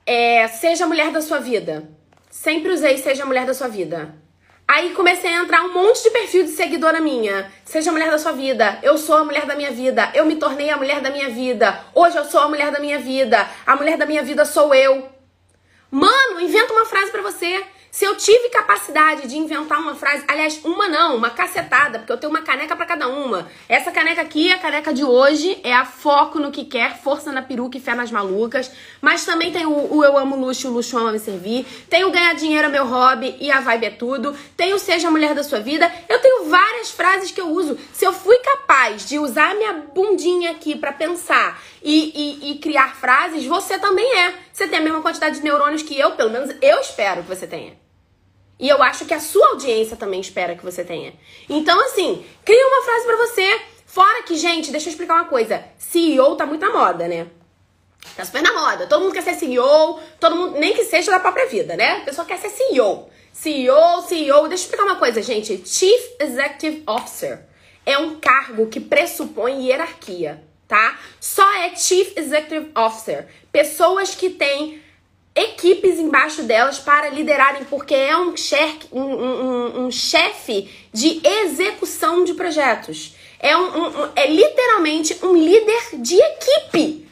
É, 0.06 0.46
seja 0.46 0.84
a 0.84 0.86
mulher 0.86 1.10
da 1.10 1.20
sua 1.20 1.40
vida. 1.40 1.88
Sempre 2.34 2.72
usei 2.72 2.98
Seja 2.98 3.22
a 3.22 3.26
Mulher 3.26 3.46
da 3.46 3.54
Sua 3.54 3.68
Vida. 3.68 4.12
Aí 4.66 4.92
comecei 4.92 5.30
a 5.30 5.36
entrar 5.40 5.62
um 5.62 5.72
monte 5.72 6.02
de 6.02 6.10
perfil 6.10 6.42
de 6.42 6.50
seguidora 6.50 7.00
minha. 7.00 7.48
Seja 7.64 7.90
a 7.90 7.92
mulher 7.92 8.10
da 8.10 8.18
sua 8.18 8.32
vida. 8.32 8.80
Eu 8.82 8.98
sou 8.98 9.18
a 9.18 9.24
mulher 9.24 9.46
da 9.46 9.54
minha 9.54 9.70
vida. 9.70 10.10
Eu 10.14 10.26
me 10.26 10.34
tornei 10.34 10.68
a 10.68 10.76
mulher 10.76 11.00
da 11.00 11.10
minha 11.10 11.30
vida. 11.30 11.80
Hoje 11.94 12.16
eu 12.16 12.24
sou 12.24 12.40
a 12.40 12.48
mulher 12.48 12.72
da 12.72 12.80
minha 12.80 12.98
vida. 12.98 13.48
A 13.64 13.76
mulher 13.76 13.96
da 13.96 14.04
minha 14.04 14.24
vida 14.24 14.44
sou 14.44 14.74
eu. 14.74 15.08
Mano, 15.92 16.40
inventa 16.40 16.72
uma 16.72 16.86
frase 16.86 17.12
para 17.12 17.22
você. 17.22 17.64
Se 17.94 18.04
eu 18.04 18.16
tive 18.16 18.48
capacidade 18.48 19.28
de 19.28 19.38
inventar 19.38 19.78
uma 19.78 19.94
frase, 19.94 20.24
aliás, 20.26 20.60
uma 20.64 20.88
não, 20.88 21.14
uma 21.14 21.30
cacetada, 21.30 22.00
porque 22.00 22.12
eu 22.12 22.16
tenho 22.16 22.32
uma 22.32 22.42
caneca 22.42 22.74
para 22.74 22.86
cada 22.86 23.06
uma. 23.06 23.48
Essa 23.68 23.92
caneca 23.92 24.20
aqui, 24.20 24.50
a 24.50 24.58
caneca 24.58 24.92
de 24.92 25.04
hoje, 25.04 25.60
é 25.62 25.72
a 25.72 25.84
foco 25.84 26.40
no 26.40 26.50
que 26.50 26.64
quer, 26.64 26.98
força 26.98 27.30
na 27.30 27.40
peruca 27.40 27.78
e 27.78 27.80
fé 27.80 27.94
nas 27.94 28.10
malucas. 28.10 28.68
Mas 29.00 29.24
também 29.24 29.52
tem 29.52 29.64
o, 29.64 29.94
o 29.94 30.04
Eu 30.04 30.18
Amo 30.18 30.34
Luxo, 30.34 30.66
o 30.66 30.72
Luxo 30.72 30.98
Ama 30.98 31.12
Me 31.12 31.20
Servir. 31.20 31.64
Tem 31.88 32.04
o 32.04 32.10
Ganhar 32.10 32.34
Dinheiro 32.34 32.66
é 32.66 32.68
Meu 32.68 32.84
Hobby 32.84 33.36
e 33.40 33.48
a 33.48 33.60
Vibe 33.60 33.86
é 33.86 33.90
Tudo. 33.90 34.36
Tem 34.56 34.74
o 34.74 34.78
Seja 34.80 35.06
a 35.06 35.10
Mulher 35.12 35.32
da 35.32 35.44
Sua 35.44 35.60
Vida. 35.60 35.88
Eu 36.08 36.18
tenho 36.18 36.46
várias 36.46 36.90
frases 36.90 37.30
que 37.30 37.40
eu 37.40 37.46
uso. 37.46 37.78
Se 37.92 38.04
eu 38.04 38.12
fui 38.12 38.38
capaz 38.38 39.06
de 39.06 39.20
usar 39.20 39.54
minha 39.54 39.72
bundinha 39.72 40.50
aqui 40.50 40.74
para 40.74 40.92
pensar 40.92 41.62
e, 41.80 42.10
e, 42.12 42.50
e 42.50 42.58
criar 42.58 42.96
frases, 42.96 43.46
você 43.46 43.78
também 43.78 44.18
é. 44.18 44.34
Você 44.52 44.66
tem 44.66 44.80
a 44.80 44.82
mesma 44.82 45.00
quantidade 45.00 45.36
de 45.36 45.44
neurônios 45.44 45.84
que 45.84 45.96
eu, 45.96 46.10
pelo 46.16 46.30
menos 46.30 46.52
eu 46.60 46.80
espero 46.80 47.22
que 47.22 47.28
você 47.28 47.46
tenha. 47.46 47.83
E 48.64 48.68
eu 48.70 48.82
acho 48.82 49.04
que 49.04 49.12
a 49.12 49.20
sua 49.20 49.48
audiência 49.48 49.94
também 49.94 50.22
espera 50.22 50.56
que 50.56 50.64
você 50.64 50.82
tenha. 50.82 51.12
Então, 51.50 51.78
assim, 51.84 52.24
cria 52.42 52.66
uma 52.66 52.82
frase 52.82 53.04
para 53.04 53.16
você. 53.18 53.60
Fora 53.84 54.22
que, 54.22 54.36
gente, 54.36 54.70
deixa 54.70 54.88
eu 54.88 54.92
explicar 54.92 55.16
uma 55.16 55.26
coisa. 55.26 55.62
CEO 55.76 56.34
tá 56.34 56.46
muito 56.46 56.62
na 56.62 56.72
moda, 56.72 57.06
né? 57.06 57.26
Tá 58.16 58.24
super 58.24 58.40
na 58.40 58.54
moda. 58.54 58.86
Todo 58.86 59.02
mundo 59.02 59.12
quer 59.12 59.20
ser 59.22 59.34
CEO, 59.34 60.00
todo 60.18 60.34
mundo, 60.34 60.58
nem 60.58 60.72
que 60.72 60.82
seja 60.84 61.10
da 61.10 61.20
própria 61.20 61.46
vida, 61.46 61.76
né? 61.76 61.98
A 61.98 62.00
pessoa 62.06 62.26
quer 62.26 62.38
ser 62.38 62.48
CEO. 62.48 63.10
CEO, 63.34 64.00
CEO. 64.08 64.48
Deixa 64.48 64.64
eu 64.64 64.66
explicar 64.66 64.84
uma 64.84 64.96
coisa, 64.96 65.20
gente. 65.20 65.62
Chief 65.68 66.02
Executive 66.18 66.84
Officer 66.86 67.44
é 67.84 67.98
um 67.98 68.18
cargo 68.18 68.68
que 68.68 68.80
pressupõe 68.80 69.66
hierarquia, 69.66 70.42
tá? 70.66 70.98
Só 71.20 71.46
é 71.56 71.76
Chief 71.76 72.16
Executive 72.16 72.70
Officer. 72.74 73.28
Pessoas 73.52 74.14
que 74.14 74.30
têm 74.30 74.82
equipes 75.34 75.98
embaixo 75.98 76.42
delas 76.44 76.78
para 76.78 77.10
liderarem, 77.10 77.64
porque 77.64 77.94
é 77.94 78.16
um, 78.16 78.36
chefe, 78.36 78.86
um, 78.92 79.02
um, 79.02 79.86
um 79.86 79.90
de 80.92 81.20
execução 81.24 82.24
de 82.24 82.34
projetos. 82.34 83.14
É, 83.40 83.56
um, 83.56 84.10
é 84.14 84.26
literalmente 84.26 85.18
um 85.22 85.34
líder 85.36 85.98
de 85.98 86.16
equipe. 86.16 87.08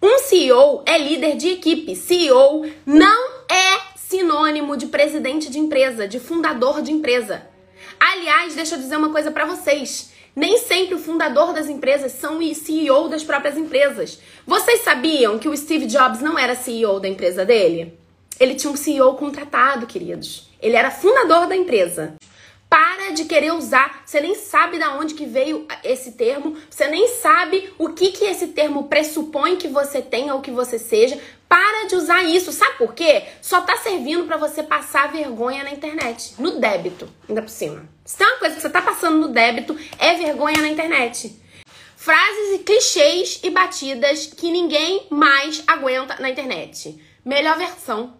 Um 0.00 0.18
CEO 0.18 0.82
é 0.86 0.96
líder 0.96 1.36
de 1.36 1.48
equipe. 1.48 1.96
CEO 1.96 2.64
não 2.86 3.30
é 3.50 3.80
sinônimo 3.96 4.76
de 4.76 4.86
presidente 4.86 5.50
de 5.50 5.58
empresa, 5.58 6.06
de 6.06 6.20
fundador 6.20 6.80
de 6.80 6.92
empresa. 6.92 7.46
Aliás, 7.98 8.54
deixa 8.54 8.76
eu 8.76 8.78
dizer 8.78 8.96
uma 8.96 9.10
coisa 9.10 9.30
para 9.30 9.44
vocês. 9.44 10.13
Nem 10.36 10.58
sempre 10.58 10.96
o 10.96 10.98
fundador 10.98 11.52
das 11.52 11.68
empresas 11.68 12.10
são 12.12 12.38
o 12.38 12.54
CEO 12.54 13.08
das 13.08 13.22
próprias 13.22 13.56
empresas. 13.56 14.18
Vocês 14.44 14.80
sabiam 14.80 15.38
que 15.38 15.48
o 15.48 15.56
Steve 15.56 15.86
Jobs 15.86 16.20
não 16.20 16.36
era 16.36 16.56
CEO 16.56 16.98
da 16.98 17.08
empresa 17.08 17.44
dele? 17.44 17.96
Ele 18.40 18.56
tinha 18.56 18.72
um 18.72 18.76
CEO 18.76 19.14
contratado, 19.14 19.86
queridos. 19.86 20.50
Ele 20.60 20.74
era 20.74 20.90
fundador 20.90 21.46
da 21.46 21.54
empresa. 21.54 22.16
Para 22.68 23.12
de 23.12 23.26
querer 23.26 23.52
usar. 23.52 24.02
Você 24.04 24.20
nem 24.20 24.34
sabe 24.34 24.78
de 24.78 24.84
onde 24.84 25.14
que 25.14 25.24
veio 25.24 25.68
esse 25.84 26.12
termo. 26.12 26.56
Você 26.68 26.88
nem 26.88 27.06
sabe 27.06 27.72
o 27.78 27.90
que 27.90 28.10
que 28.10 28.24
esse 28.24 28.48
termo 28.48 28.88
pressupõe 28.88 29.54
que 29.54 29.68
você 29.68 30.02
tenha 30.02 30.34
ou 30.34 30.40
que 30.40 30.50
você 30.50 30.80
seja. 30.80 31.16
Para 31.48 31.86
de 31.86 31.96
usar 31.96 32.22
isso. 32.24 32.52
Sabe 32.52 32.78
por 32.78 32.94
quê? 32.94 33.24
Só 33.40 33.60
tá 33.60 33.76
servindo 33.76 34.24
para 34.24 34.36
você 34.36 34.62
passar 34.62 35.12
vergonha 35.12 35.62
na 35.64 35.70
internet, 35.70 36.34
no 36.38 36.58
débito, 36.58 37.08
ainda 37.28 37.42
por 37.42 37.50
cima. 37.50 37.88
Se 38.04 38.16
tem 38.16 38.26
uma 38.26 38.38
coisa 38.38 38.56
que 38.56 38.62
você 38.62 38.70
tá 38.70 38.82
passando 38.82 39.18
no 39.18 39.28
débito, 39.28 39.78
é 39.98 40.14
vergonha 40.14 40.60
na 40.60 40.68
internet. 40.68 41.40
Frases 41.96 42.54
e 42.54 42.58
clichês 42.58 43.40
e 43.42 43.50
batidas 43.50 44.26
que 44.26 44.50
ninguém 44.50 45.06
mais 45.10 45.62
aguenta 45.66 46.16
na 46.20 46.28
internet. 46.28 47.02
Melhor 47.24 47.56
versão. 47.56 48.14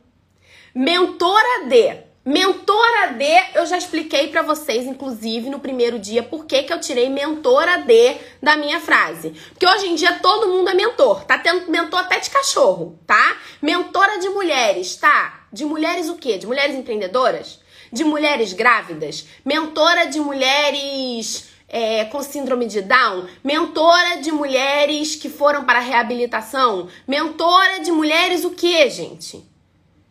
Mentora 0.74 1.66
de 1.68 2.13
Mentora 2.26 3.08
D, 3.08 3.26
eu 3.52 3.66
já 3.66 3.76
expliquei 3.76 4.28
para 4.28 4.40
vocês, 4.40 4.86
inclusive, 4.86 5.50
no 5.50 5.60
primeiro 5.60 5.98
dia, 5.98 6.22
por 6.22 6.46
que, 6.46 6.62
que 6.62 6.72
eu 6.72 6.80
tirei 6.80 7.10
mentora 7.10 7.82
D 7.82 8.16
da 8.42 8.56
minha 8.56 8.80
frase. 8.80 9.34
Porque 9.50 9.66
hoje 9.66 9.88
em 9.88 9.94
dia 9.94 10.18
todo 10.20 10.48
mundo 10.48 10.70
é 10.70 10.74
mentor. 10.74 11.24
Tá 11.24 11.36
tendo 11.36 11.70
mentor 11.70 12.00
até 12.00 12.18
de 12.18 12.30
cachorro, 12.30 12.98
tá? 13.06 13.36
Mentora 13.60 14.18
de 14.18 14.30
mulheres, 14.30 14.96
tá? 14.96 15.46
De 15.52 15.66
mulheres 15.66 16.08
o 16.08 16.16
quê? 16.16 16.38
De 16.38 16.46
mulheres 16.46 16.74
empreendedoras? 16.74 17.60
De 17.92 18.02
mulheres 18.04 18.54
grávidas? 18.54 19.26
Mentora 19.44 20.06
de 20.06 20.18
mulheres 20.18 21.50
é, 21.68 22.06
com 22.06 22.22
síndrome 22.22 22.64
de 22.64 22.80
Down? 22.80 23.26
Mentora 23.44 24.16
de 24.22 24.32
mulheres 24.32 25.14
que 25.14 25.28
foram 25.28 25.64
para 25.64 25.78
reabilitação? 25.78 26.88
Mentora 27.06 27.80
de 27.80 27.92
mulheres 27.92 28.46
o 28.46 28.52
quê, 28.52 28.88
gente? 28.88 29.52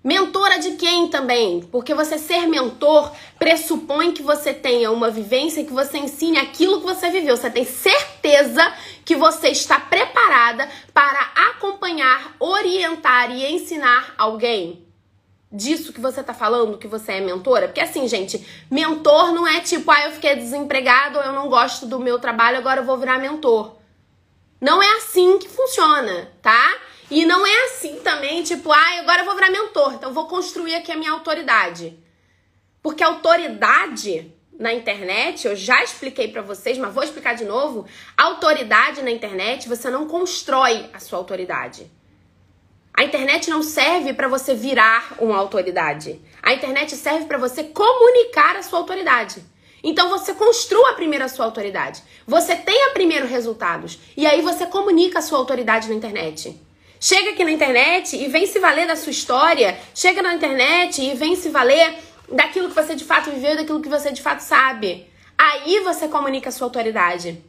Mentora 0.03 0.59
de 0.59 0.71
quem 0.71 1.07
também? 1.07 1.61
Porque 1.71 1.93
você 1.93 2.17
ser 2.17 2.45
mentor 2.45 3.09
pressupõe 3.39 4.11
que 4.11 4.21
você 4.21 4.53
tenha 4.53 4.91
uma 4.91 5.09
vivência 5.09 5.63
que 5.63 5.71
você 5.71 5.97
ensine 5.97 6.37
aquilo 6.37 6.81
que 6.81 6.85
você 6.85 7.09
viveu. 7.09 7.37
Você 7.37 7.49
tem 7.49 7.63
certeza 7.63 8.61
que 9.05 9.15
você 9.15 9.47
está 9.47 9.79
preparada 9.79 10.67
para 10.93 11.31
acompanhar, 11.49 12.35
orientar 12.37 13.31
e 13.31 13.45
ensinar 13.45 14.13
alguém? 14.17 14.85
Disso 15.49 15.93
que 15.93 16.01
você 16.01 16.19
está 16.19 16.33
falando, 16.33 16.77
que 16.77 16.87
você 16.87 17.13
é 17.13 17.21
mentora? 17.21 17.67
Porque 17.67 17.79
assim, 17.79 18.05
gente, 18.05 18.45
mentor 18.69 19.31
não 19.31 19.47
é 19.47 19.61
tipo, 19.61 19.89
ah, 19.89 20.05
eu 20.07 20.11
fiquei 20.11 20.35
desempregado, 20.35 21.19
eu 21.19 21.31
não 21.31 21.47
gosto 21.47 21.85
do 21.85 21.99
meu 21.99 22.19
trabalho, 22.19 22.57
agora 22.57 22.81
eu 22.81 22.85
vou 22.85 22.97
virar 22.97 23.19
mentor. 23.19 23.75
Não 24.59 24.83
é 24.83 24.97
assim 24.97 25.37
que 25.39 25.47
funciona, 25.47 26.29
tá? 26.41 26.75
E 27.13 27.27
não 27.27 27.45
é 27.45 27.65
assim 27.65 27.97
também, 27.97 28.41
tipo, 28.41 28.71
ah, 28.71 28.99
agora 28.99 29.21
eu 29.21 29.25
vou 29.25 29.35
virar 29.35 29.51
mentor, 29.51 29.93
então 29.93 30.11
vou 30.11 30.25
construir 30.25 30.73
aqui 30.73 30.91
a 30.91 30.97
minha 30.97 31.11
autoridade. 31.11 31.95
Porque 32.81 33.03
autoridade 33.03 34.33
na 34.57 34.73
internet, 34.73 35.45
eu 35.45 35.55
já 35.55 35.83
expliquei 35.83 36.29
para 36.29 36.41
vocês, 36.41 36.75
mas 36.75 36.91
vou 36.91 37.03
explicar 37.03 37.35
de 37.35 37.45
novo. 37.45 37.85
Autoridade 38.17 39.03
na 39.03 39.11
internet, 39.11 39.69
você 39.69 39.91
não 39.91 40.07
constrói 40.07 40.89
a 40.91 40.99
sua 40.99 41.19
autoridade. 41.19 41.85
A 42.91 43.03
internet 43.03 43.47
não 43.47 43.61
serve 43.61 44.15
para 44.15 44.27
você 44.27 44.55
virar 44.55 45.13
uma 45.19 45.37
autoridade. 45.37 46.19
A 46.41 46.51
internet 46.51 46.95
serve 46.95 47.27
para 47.27 47.37
você 47.37 47.63
comunicar 47.63 48.55
a 48.55 48.63
sua 48.63 48.79
autoridade. 48.79 49.43
Então 49.83 50.09
você 50.09 50.33
construa 50.33 50.93
primeiro 50.93 51.25
a 51.25 51.29
sua 51.29 51.45
autoridade. 51.45 52.01
Você 52.25 52.55
tenha 52.55 52.89
primeiro 52.89 53.27
resultados. 53.27 53.99
E 54.17 54.25
aí 54.25 54.41
você 54.41 54.65
comunica 54.65 55.19
a 55.19 55.21
sua 55.21 55.37
autoridade 55.37 55.87
na 55.89 55.93
internet. 55.93 56.59
Chega 57.05 57.31
aqui 57.31 57.43
na 57.43 57.51
internet 57.51 58.15
e 58.15 58.29
vem 58.29 58.47
se 58.47 58.59
valer 58.59 58.87
da 58.87 58.95
sua 58.95 59.11
história. 59.11 59.77
Chega 59.93 60.21
na 60.21 60.35
internet 60.35 61.01
e 61.01 61.13
vem 61.15 61.35
se 61.35 61.49
valer 61.49 61.97
daquilo 62.31 62.69
que 62.69 62.75
você 62.75 62.95
de 62.95 63.03
fato 63.03 63.29
viveu, 63.29 63.57
daquilo 63.57 63.81
que 63.81 63.89
você 63.89 64.09
de 64.09 64.21
fato 64.21 64.39
sabe. 64.39 65.05
Aí 65.37 65.81
você 65.81 66.07
comunica 66.07 66.47
a 66.47 66.51
sua 66.53 66.67
autoridade. 66.67 67.43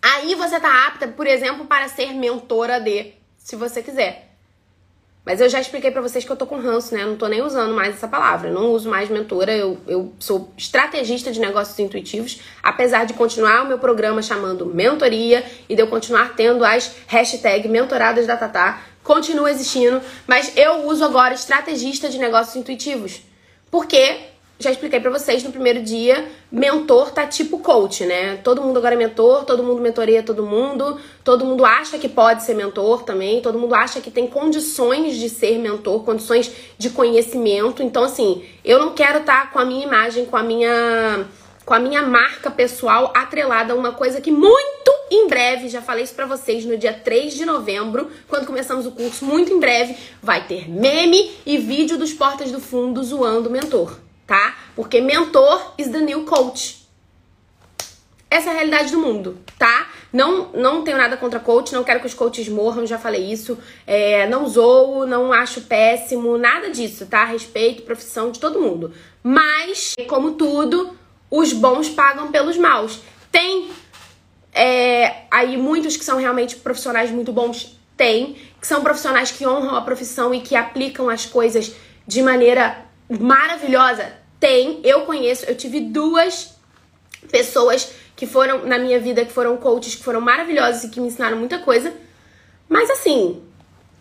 Aí 0.00 0.36
você 0.36 0.60
tá 0.60 0.86
apta, 0.86 1.08
por 1.08 1.26
exemplo, 1.26 1.66
para 1.66 1.88
ser 1.88 2.14
mentora 2.14 2.78
de, 2.78 3.12
se 3.36 3.56
você 3.56 3.82
quiser. 3.82 4.25
Mas 5.26 5.40
eu 5.40 5.48
já 5.48 5.60
expliquei 5.60 5.90
para 5.90 6.00
vocês 6.00 6.24
que 6.24 6.30
eu 6.30 6.36
tô 6.36 6.46
com 6.46 6.56
ranço, 6.56 6.94
né? 6.94 7.02
Eu 7.02 7.08
não 7.08 7.16
tô 7.16 7.26
nem 7.26 7.42
usando 7.42 7.74
mais 7.74 7.96
essa 7.96 8.06
palavra. 8.06 8.48
Eu 8.48 8.54
não 8.54 8.70
uso 8.70 8.88
mais 8.88 9.10
mentora. 9.10 9.52
Eu, 9.52 9.76
eu 9.88 10.12
sou 10.20 10.52
estrategista 10.56 11.32
de 11.32 11.40
negócios 11.40 11.76
intuitivos, 11.80 12.40
apesar 12.62 13.06
de 13.06 13.12
continuar 13.12 13.64
o 13.64 13.66
meu 13.66 13.76
programa 13.76 14.22
chamando 14.22 14.64
mentoria 14.64 15.44
e 15.68 15.74
de 15.74 15.82
eu 15.82 15.88
continuar 15.88 16.36
tendo 16.36 16.64
as 16.64 16.94
hashtag 17.08 17.66
mentoradas 17.68 18.24
da 18.24 18.36
Tatá. 18.36 18.84
Continua 19.02 19.50
existindo, 19.50 20.00
mas 20.28 20.56
eu 20.56 20.86
uso 20.86 21.04
agora 21.04 21.34
estrategista 21.34 22.08
de 22.08 22.18
negócios 22.18 22.54
intuitivos. 22.54 23.20
Porque 23.68 24.18
já 24.58 24.70
expliquei 24.70 24.98
para 25.00 25.10
vocês 25.10 25.44
no 25.44 25.52
primeiro 25.52 25.82
dia, 25.82 26.26
mentor 26.50 27.10
tá 27.10 27.26
tipo 27.26 27.58
coach, 27.58 28.06
né? 28.06 28.36
Todo 28.36 28.62
mundo 28.62 28.78
agora 28.78 28.94
é 28.94 28.98
mentor, 28.98 29.44
todo 29.44 29.62
mundo 29.62 29.82
mentoreia 29.82 30.22
todo 30.22 30.46
mundo, 30.46 30.98
todo 31.22 31.44
mundo 31.44 31.64
acha 31.64 31.98
que 31.98 32.08
pode 32.08 32.42
ser 32.42 32.54
mentor 32.54 33.02
também, 33.02 33.42
todo 33.42 33.58
mundo 33.58 33.74
acha 33.74 34.00
que 34.00 34.10
tem 34.10 34.26
condições 34.26 35.16
de 35.16 35.28
ser 35.28 35.58
mentor, 35.58 36.04
condições 36.04 36.50
de 36.78 36.88
conhecimento. 36.88 37.82
Então, 37.82 38.04
assim, 38.04 38.44
eu 38.64 38.78
não 38.78 38.94
quero 38.94 39.18
estar 39.18 39.42
tá 39.42 39.46
com 39.48 39.58
a 39.58 39.64
minha 39.64 39.84
imagem, 39.84 40.24
com 40.24 40.36
a 40.36 40.42
minha 40.42 41.26
com 41.66 41.74
a 41.74 41.80
minha 41.80 42.00
marca 42.02 42.48
pessoal 42.48 43.12
atrelada 43.12 43.72
a 43.72 43.76
uma 43.76 43.90
coisa 43.90 44.20
que 44.20 44.30
muito 44.30 44.92
em 45.10 45.26
breve, 45.26 45.68
já 45.68 45.82
falei 45.82 46.04
isso 46.04 46.14
para 46.14 46.24
vocês 46.24 46.64
no 46.64 46.76
dia 46.76 46.92
3 46.92 47.34
de 47.34 47.44
novembro, 47.44 48.08
quando 48.28 48.46
começamos 48.46 48.86
o 48.86 48.92
curso, 48.92 49.24
muito 49.24 49.52
em 49.52 49.58
breve 49.58 49.96
vai 50.22 50.46
ter 50.46 50.70
meme 50.70 51.32
e 51.44 51.58
vídeo 51.58 51.98
dos 51.98 52.12
portas 52.12 52.52
do 52.52 52.60
fundo 52.60 53.02
zoando 53.02 53.48
o 53.48 53.52
mentor 53.52 54.05
tá? 54.26 54.56
Porque 54.74 55.00
mentor 55.00 55.74
is 55.78 55.88
the 55.88 56.00
new 56.00 56.24
coach. 56.24 56.86
Essa 58.28 58.50
é 58.50 58.52
a 58.52 58.54
realidade 58.56 58.90
do 58.90 58.98
mundo, 58.98 59.38
tá? 59.56 59.88
Não, 60.12 60.50
não 60.52 60.82
tenho 60.82 60.96
nada 60.96 61.16
contra 61.16 61.38
coach, 61.38 61.72
não 61.72 61.84
quero 61.84 62.00
que 62.00 62.06
os 62.06 62.14
coaches 62.14 62.48
morram, 62.48 62.86
já 62.86 62.98
falei 62.98 63.30
isso. 63.30 63.56
É, 63.86 64.28
não 64.28 64.48
zoo, 64.48 65.06
não 65.06 65.32
acho 65.32 65.60
péssimo, 65.62 66.36
nada 66.36 66.70
disso, 66.70 67.06
tá? 67.06 67.24
Respeito, 67.24 67.82
profissão 67.82 68.30
de 68.30 68.40
todo 68.40 68.60
mundo. 68.60 68.92
Mas, 69.22 69.94
como 70.08 70.32
tudo, 70.32 70.98
os 71.30 71.52
bons 71.52 71.88
pagam 71.88 72.32
pelos 72.32 72.56
maus. 72.56 73.00
Tem 73.30 73.70
é, 74.52 75.24
aí 75.30 75.56
muitos 75.56 75.96
que 75.96 76.04
são 76.04 76.18
realmente 76.18 76.56
profissionais 76.56 77.10
muito 77.10 77.32
bons, 77.32 77.78
tem, 77.96 78.36
que 78.60 78.66
são 78.66 78.82
profissionais 78.82 79.30
que 79.30 79.46
honram 79.46 79.76
a 79.76 79.82
profissão 79.82 80.34
e 80.34 80.40
que 80.40 80.56
aplicam 80.56 81.08
as 81.08 81.26
coisas 81.26 81.72
de 82.06 82.22
maneira 82.22 82.85
maravilhosa? 83.08 84.12
Tem, 84.38 84.80
eu 84.84 85.02
conheço, 85.02 85.44
eu 85.46 85.56
tive 85.56 85.80
duas 85.80 86.54
pessoas 87.30 87.92
que 88.14 88.26
foram 88.26 88.66
na 88.66 88.78
minha 88.78 88.98
vida, 88.98 89.24
que 89.24 89.32
foram 89.32 89.56
coaches, 89.56 89.94
que 89.94 90.04
foram 90.04 90.20
maravilhosas 90.20 90.84
e 90.84 90.88
que 90.88 91.00
me 91.00 91.08
ensinaram 91.08 91.36
muita 91.36 91.58
coisa. 91.58 91.92
Mas 92.68 92.90
assim, 92.90 93.42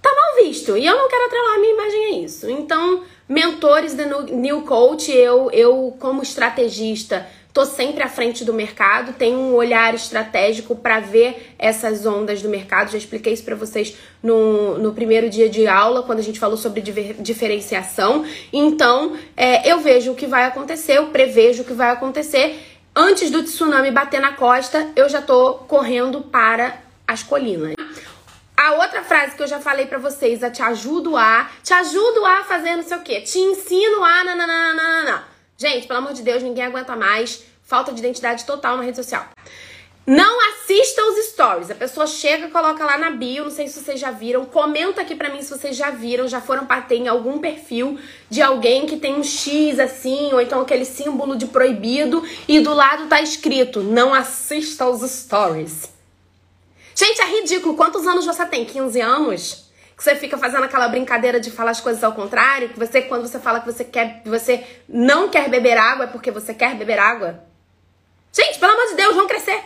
tá 0.02 0.10
mal 0.14 0.46
visto. 0.46 0.78
E 0.78 0.86
eu 0.86 0.98
não 0.98 1.10
quero 1.10 1.26
atrelar 1.26 1.56
a 1.56 1.60
minha 1.60 1.74
imagem 1.74 2.06
a 2.06 2.26
isso. 2.26 2.50
Então, 2.50 3.04
mentores 3.28 3.94
do 3.94 4.24
New 4.34 4.62
Coach, 4.62 5.12
eu, 5.12 5.50
eu 5.52 5.96
como 6.00 6.22
estrategista, 6.22 7.28
tô 7.56 7.64
sempre 7.64 8.04
à 8.04 8.10
frente 8.10 8.44
do 8.44 8.54
mercado, 8.54 9.14
tenho 9.14 9.38
um 9.38 9.54
olhar 9.54 9.96
estratégico 9.96 10.76
para 10.76 11.00
ver 11.00 11.56
essas 11.58 12.06
ondas 12.06 12.42
do 12.42 12.50
mercado. 12.50 12.92
Já 12.92 12.98
expliquei 12.98 13.32
isso 13.32 13.46
para 13.46 13.56
vocês 13.56 13.96
no, 14.22 14.78
no 14.78 14.94
primeiro 14.94 15.30
dia 15.30 15.48
de 15.48 15.66
aula, 15.66 16.04
quando 16.04 16.20
a 16.20 16.22
gente 16.22 16.38
falou 16.38 16.58
sobre 16.58 16.82
diferenciação. 16.82 18.26
Então, 18.52 19.16
é, 19.38 19.72
eu 19.72 19.80
vejo 19.80 20.12
o 20.12 20.16
que 20.16 20.28
vai 20.28 20.44
acontecer, 20.44 20.98
eu 20.98 21.08
prevejo 21.08 21.64
o 21.64 21.66
que 21.66 21.72
vai 21.72 21.92
acontecer. 21.92 22.62
Antes 22.94 23.32
do 23.32 23.42
tsunami 23.42 23.90
bater 23.90 24.20
na 24.20 24.34
costa, 24.34 24.90
eu 24.94 25.08
já 25.08 25.22
tô 25.22 25.54
correndo 25.54 26.24
para 26.24 26.82
as 27.08 27.24
colinas. 27.24 27.74
A 28.58 28.74
outra 28.82 29.02
frase 29.02 29.34
que 29.34 29.44
eu 29.44 29.48
já 29.48 29.62
falei 29.62 29.86
para 29.86 29.98
vocês, 29.98 30.44
a 30.44 30.52
te 30.52 30.62
ajudo 30.62 31.16
a, 31.16 31.50
te 31.64 31.74
ajudo 31.74 32.26
a 32.26 32.44
fazer 32.44 32.76
não 32.76 32.84
sei 32.84 32.98
o 32.98 33.02
quê, 33.02 33.22
te 33.22 33.40
ensino 33.40 34.04
a 34.04 34.26
nananana. 34.26 35.35
Gente, 35.58 35.88
pelo 35.88 36.00
amor 36.00 36.14
de 36.14 36.22
Deus, 36.22 36.44
ninguém 36.44 36.66
aguenta 36.66 36.96
mais. 36.96 37.44
Falta 37.64 37.92
de 37.92 38.00
identidade 38.00 38.46
total 38.46 38.78
na 38.78 38.84
rede 38.84 38.98
social. 38.98 39.26
Não 40.06 40.40
assista 40.52 41.04
os 41.04 41.26
stories. 41.30 41.72
A 41.72 41.76
pessoa 41.76 42.06
chega, 42.06 42.50
coloca 42.50 42.86
lá 42.86 42.96
na 42.96 43.10
bio, 43.10 43.46
não 43.46 43.52
sei 43.52 43.68
se 43.68 43.82
vocês 43.82 44.00
já 44.00 44.12
viram. 44.12 44.46
Comenta 44.46 45.02
aqui 45.02 45.16
pra 45.16 45.30
mim 45.30 45.42
se 45.42 45.50
vocês 45.50 45.76
já 45.76 45.90
viram, 45.90 46.28
já 46.28 46.40
foram 46.40 46.66
bater 46.66 46.98
em 46.98 47.08
algum 47.08 47.40
perfil 47.40 47.98
de 48.30 48.40
alguém 48.40 48.86
que 48.86 48.98
tem 48.98 49.16
um 49.16 49.24
X 49.24 49.80
assim, 49.80 50.32
ou 50.32 50.40
então 50.40 50.62
aquele 50.62 50.86
símbolo 50.86 51.36
de 51.36 51.48
proibido, 51.48 52.24
e 52.48 52.60
do 52.60 52.72
lado 52.72 53.08
tá 53.08 53.20
escrito: 53.20 53.82
não 53.82 54.14
assista 54.14 54.88
os 54.88 55.02
stories. 55.10 55.90
Gente, 56.94 57.22
é 57.22 57.40
ridículo. 57.40 57.76
Quantos 57.76 58.06
anos 58.06 58.26
você 58.26 58.46
tem? 58.46 58.64
15 58.64 59.02
anos? 59.02 59.65
Que 59.96 60.04
você 60.04 60.16
fica 60.16 60.38
fazendo 60.38 60.64
aquela 60.64 60.88
brincadeira 60.90 61.40
de 61.40 61.50
falar 61.50 61.72
as 61.72 61.80
coisas 61.80 62.04
ao 62.04 62.14
contrário, 62.14 62.70
que 62.70 62.80
você 62.80 63.02
quando 63.02 63.28
você 63.28 63.40
fala 63.40 63.60
que 63.62 63.66
você 63.66 63.84
quer, 63.84 64.22
você 64.26 64.66
não 64.88 65.30
quer 65.30 65.50
beber 65.50 65.78
água 65.78 66.06
é 66.06 66.08
porque 66.08 66.32
você 66.32 66.54
quer 66.54 66.76
beber 66.76 67.00
água. 67.00 67.44
Gente, 68.34 68.60
pelo 68.60 68.74
amor 68.74 68.88
de 68.88 68.96
Deus, 68.96 69.16
vão 69.16 69.28
crescer. 69.28 69.64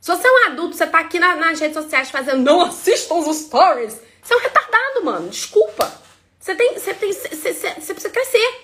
Se 0.00 0.10
você 0.10 0.26
é 0.26 0.30
um 0.30 0.46
adulto, 0.46 0.76
você 0.76 0.86
tá 0.86 1.00
aqui 1.00 1.18
na, 1.18 1.36
nas 1.36 1.60
redes 1.60 1.76
sociais 1.76 2.10
fazendo 2.10 2.42
não 2.42 2.62
assistam 2.62 3.16
os 3.16 3.36
stories. 3.36 4.00
Você 4.22 4.32
é 4.32 4.36
um 4.36 4.40
retardado, 4.40 5.04
mano. 5.04 5.28
Desculpa. 5.28 5.92
Você 6.40 6.54
tem, 6.54 6.74
você 6.74 6.94
tem, 6.94 7.12
você, 7.12 7.28
você, 7.28 7.52
você 7.52 7.94
precisa 7.94 8.10
crescer. 8.10 8.60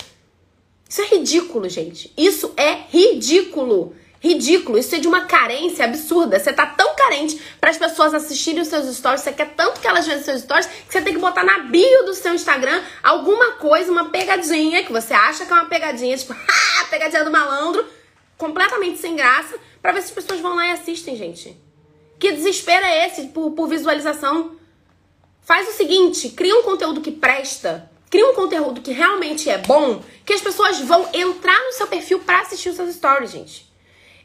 Isso 0.88 1.02
é 1.02 1.06
ridículo, 1.06 1.68
gente. 1.68 2.12
Isso 2.16 2.54
é 2.56 2.84
ridículo 2.88 3.94
ridículo. 4.24 4.78
Isso 4.78 4.94
é 4.94 4.98
de 4.98 5.06
uma 5.06 5.26
carência 5.26 5.84
absurda. 5.84 6.38
Você 6.40 6.50
tá 6.50 6.64
tão 6.64 6.96
carente 6.96 7.38
para 7.60 7.68
as 7.70 7.76
pessoas 7.76 8.14
assistirem 8.14 8.62
os 8.62 8.68
seus 8.68 8.96
stories, 8.96 9.20
você 9.20 9.32
quer 9.32 9.50
tanto 9.54 9.80
que 9.80 9.86
elas 9.86 10.06
vejam 10.06 10.20
os 10.20 10.24
seus 10.24 10.40
stories, 10.40 10.66
que 10.66 10.92
você 10.92 11.02
tem 11.02 11.12
que 11.12 11.20
botar 11.20 11.44
na 11.44 11.58
bio 11.58 12.04
do 12.06 12.14
seu 12.14 12.32
Instagram 12.34 12.82
alguma 13.02 13.52
coisa, 13.52 13.92
uma 13.92 14.06
pegadinha, 14.06 14.82
que 14.82 14.90
você 14.90 15.12
acha 15.12 15.44
que 15.44 15.52
é 15.52 15.54
uma 15.54 15.66
pegadinha, 15.66 16.16
tipo, 16.16 16.32
ah, 16.32 16.84
pegadinha 16.88 17.22
do 17.22 17.30
malandro, 17.30 17.84
completamente 18.38 18.98
sem 18.98 19.14
graça, 19.14 19.56
para 19.82 19.92
ver 19.92 20.00
se 20.00 20.08
as 20.08 20.14
pessoas 20.14 20.40
vão 20.40 20.56
lá 20.56 20.66
e 20.68 20.70
assistem, 20.70 21.16
gente. 21.16 21.54
Que 22.18 22.32
desespero 22.32 22.86
é 22.86 23.06
esse 23.06 23.26
por, 23.26 23.50
por 23.50 23.68
visualização? 23.68 24.56
Faz 25.42 25.68
o 25.68 25.72
seguinte, 25.72 26.30
cria 26.30 26.56
um 26.56 26.62
conteúdo 26.62 27.02
que 27.02 27.10
presta, 27.10 27.90
cria 28.08 28.26
um 28.26 28.34
conteúdo 28.34 28.80
que 28.80 28.92
realmente 28.92 29.50
é 29.50 29.58
bom, 29.58 30.02
que 30.24 30.32
as 30.32 30.40
pessoas 30.40 30.80
vão 30.80 31.06
entrar 31.12 31.62
no 31.66 31.72
seu 31.72 31.86
perfil 31.86 32.20
para 32.20 32.40
assistir 32.40 32.70
os 32.70 32.76
seus 32.76 32.94
stories, 32.94 33.30
gente. 33.30 33.73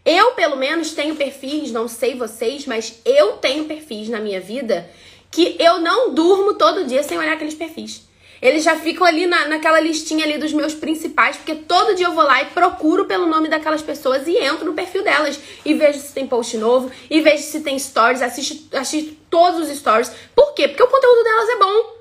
Eu, 0.06 0.32
pelo 0.32 0.56
menos, 0.56 0.92
tenho 0.92 1.16
perfis, 1.16 1.72
não 1.72 1.88
sei 1.88 2.16
vocês, 2.16 2.66
mas 2.66 3.00
eu 3.06 3.34
tenho 3.34 3.66
perfis 3.66 4.10
na 4.10 4.20
minha 4.20 4.40
vida 4.40 4.90
que 5.32 5.56
eu 5.60 5.80
não 5.80 6.14
durmo 6.14 6.56
todo 6.56 6.86
dia 6.86 7.04
sem 7.04 7.18
olhar 7.18 7.34
aqueles 7.34 7.54
perfis. 7.54 8.08
Eles 8.42 8.64
já 8.64 8.76
ficam 8.78 9.06
ali 9.06 9.28
na, 9.28 9.48
naquela 9.48 9.80
listinha 9.80 10.24
ali 10.24 10.38
dos 10.38 10.54
meus 10.54 10.74
principais, 10.74 11.36
porque 11.36 11.56
todo 11.56 11.94
dia 11.94 12.08
eu 12.08 12.14
vou 12.14 12.24
lá 12.24 12.42
e 12.42 12.46
procuro 12.46 13.06
pelo 13.06 13.28
nome 13.28 13.50
daquelas 13.50 13.82
pessoas 13.82 14.26
e 14.28 14.38
entro 14.38 14.66
no 14.66 14.74
perfil 14.74 15.04
delas. 15.04 15.38
E 15.66 15.74
vejo 15.74 16.00
se 16.00 16.14
tem 16.14 16.26
post 16.26 16.58
novo, 16.58 16.90
e 17.10 17.22
vejo 17.22 17.44
se 17.44 17.60
tem 17.60 17.78
stories, 17.78 18.22
assisto, 18.22 18.78
assisto 18.78 19.14
todos 19.30 19.70
os 19.70 19.78
stories. 19.78 20.12
Por 20.34 20.54
quê? 20.54 20.70
Porque 20.70 20.84
o 20.84 20.88
conteúdo 20.88 21.24
delas 21.24 21.50
é 21.50 21.56
bom. 21.58 21.99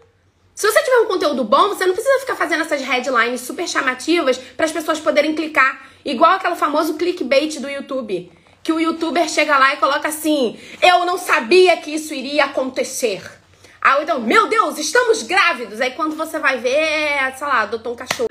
Se 0.58 0.66
você 0.66 0.82
tiver 0.82 0.98
um 1.02 1.06
conteúdo 1.06 1.44
bom, 1.44 1.68
você 1.68 1.86
não 1.86 1.94
precisa 1.94 2.18
ficar 2.18 2.34
fazendo 2.34 2.64
essas 2.64 2.82
headlines 2.82 3.42
super 3.42 3.68
chamativas 3.68 4.38
para 4.38 4.66
as 4.66 4.72
pessoas 4.72 4.98
poderem 4.98 5.32
clicar. 5.32 5.86
Igual 6.04 6.32
aquele 6.32 6.56
famoso 6.56 6.94
clickbait 6.94 7.60
do 7.60 7.70
YouTube. 7.70 8.32
Que 8.60 8.72
o 8.72 8.80
youtuber 8.80 9.28
chega 9.28 9.56
lá 9.56 9.74
e 9.74 9.76
coloca 9.76 10.08
assim: 10.08 10.58
Eu 10.82 11.06
não 11.06 11.16
sabia 11.16 11.76
que 11.76 11.94
isso 11.94 12.12
iria 12.12 12.46
acontecer. 12.46 13.22
Aí 13.80 14.02
então, 14.02 14.20
meu 14.20 14.48
Deus, 14.48 14.78
estamos 14.78 15.22
grávidos. 15.22 15.80
Aí 15.80 15.92
quando 15.92 16.16
você 16.16 16.40
vai 16.40 16.58
ver, 16.58 17.36
sei 17.36 17.46
lá, 17.46 17.60
adotou 17.60 17.92
um 17.92 17.96
cachorro. 17.96 18.28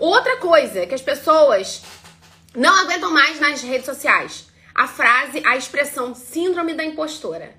Outra 0.00 0.38
coisa 0.38 0.84
que 0.84 0.96
as 0.96 1.00
pessoas 1.00 1.82
não 2.56 2.74
aguentam 2.74 3.12
mais 3.12 3.38
nas 3.38 3.62
redes 3.62 3.86
sociais: 3.86 4.48
a 4.74 4.88
frase, 4.88 5.40
a 5.46 5.56
expressão 5.56 6.12
síndrome 6.12 6.74
da 6.74 6.82
impostora. 6.82 7.57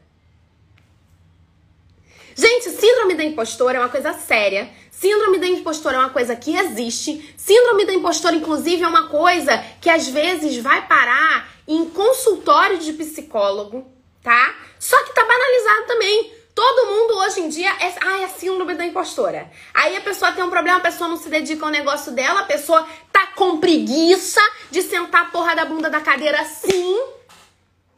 Gente, 2.39 2.69
síndrome 2.69 3.15
da 3.15 3.23
impostora 3.25 3.79
é 3.79 3.81
uma 3.81 3.89
coisa 3.89 4.13
séria. 4.13 4.69
Síndrome 4.89 5.39
da 5.39 5.45
impostora 5.45 5.97
é 5.97 5.99
uma 5.99 6.09
coisa 6.09 6.37
que 6.37 6.55
existe. 6.55 7.35
Síndrome 7.35 7.83
da 7.83 7.91
impostora, 7.91 8.33
inclusive, 8.33 8.81
é 8.81 8.87
uma 8.87 9.09
coisa 9.09 9.61
que 9.81 9.89
às 9.89 10.07
vezes 10.07 10.55
vai 10.63 10.87
parar 10.87 11.49
em 11.67 11.89
consultório 11.89 12.77
de 12.77 12.93
psicólogo, 12.93 13.85
tá? 14.23 14.55
Só 14.79 14.95
que 15.03 15.13
tá 15.13 15.21
banalizado 15.21 15.87
também. 15.87 16.33
Todo 16.55 16.87
mundo 16.87 17.17
hoje 17.17 17.41
em 17.41 17.49
dia 17.49 17.71
é, 17.71 17.93
ah, 18.05 18.21
é 18.21 18.29
síndrome 18.29 18.73
da 18.73 18.85
impostora. 18.85 19.51
Aí 19.73 19.97
a 19.97 20.01
pessoa 20.01 20.31
tem 20.31 20.41
um 20.41 20.49
problema, 20.49 20.77
a 20.77 20.81
pessoa 20.81 21.09
não 21.09 21.17
se 21.17 21.27
dedica 21.27 21.65
ao 21.65 21.71
negócio 21.71 22.13
dela, 22.13 22.39
a 22.39 22.45
pessoa 22.45 22.87
tá 23.11 23.27
com 23.35 23.57
preguiça 23.59 24.39
de 24.71 24.81
sentar 24.81 25.23
a 25.23 25.25
porra 25.25 25.57
da 25.57 25.65
bunda 25.65 25.89
da 25.89 25.99
cadeira 25.99 26.39
assim. 26.39 27.18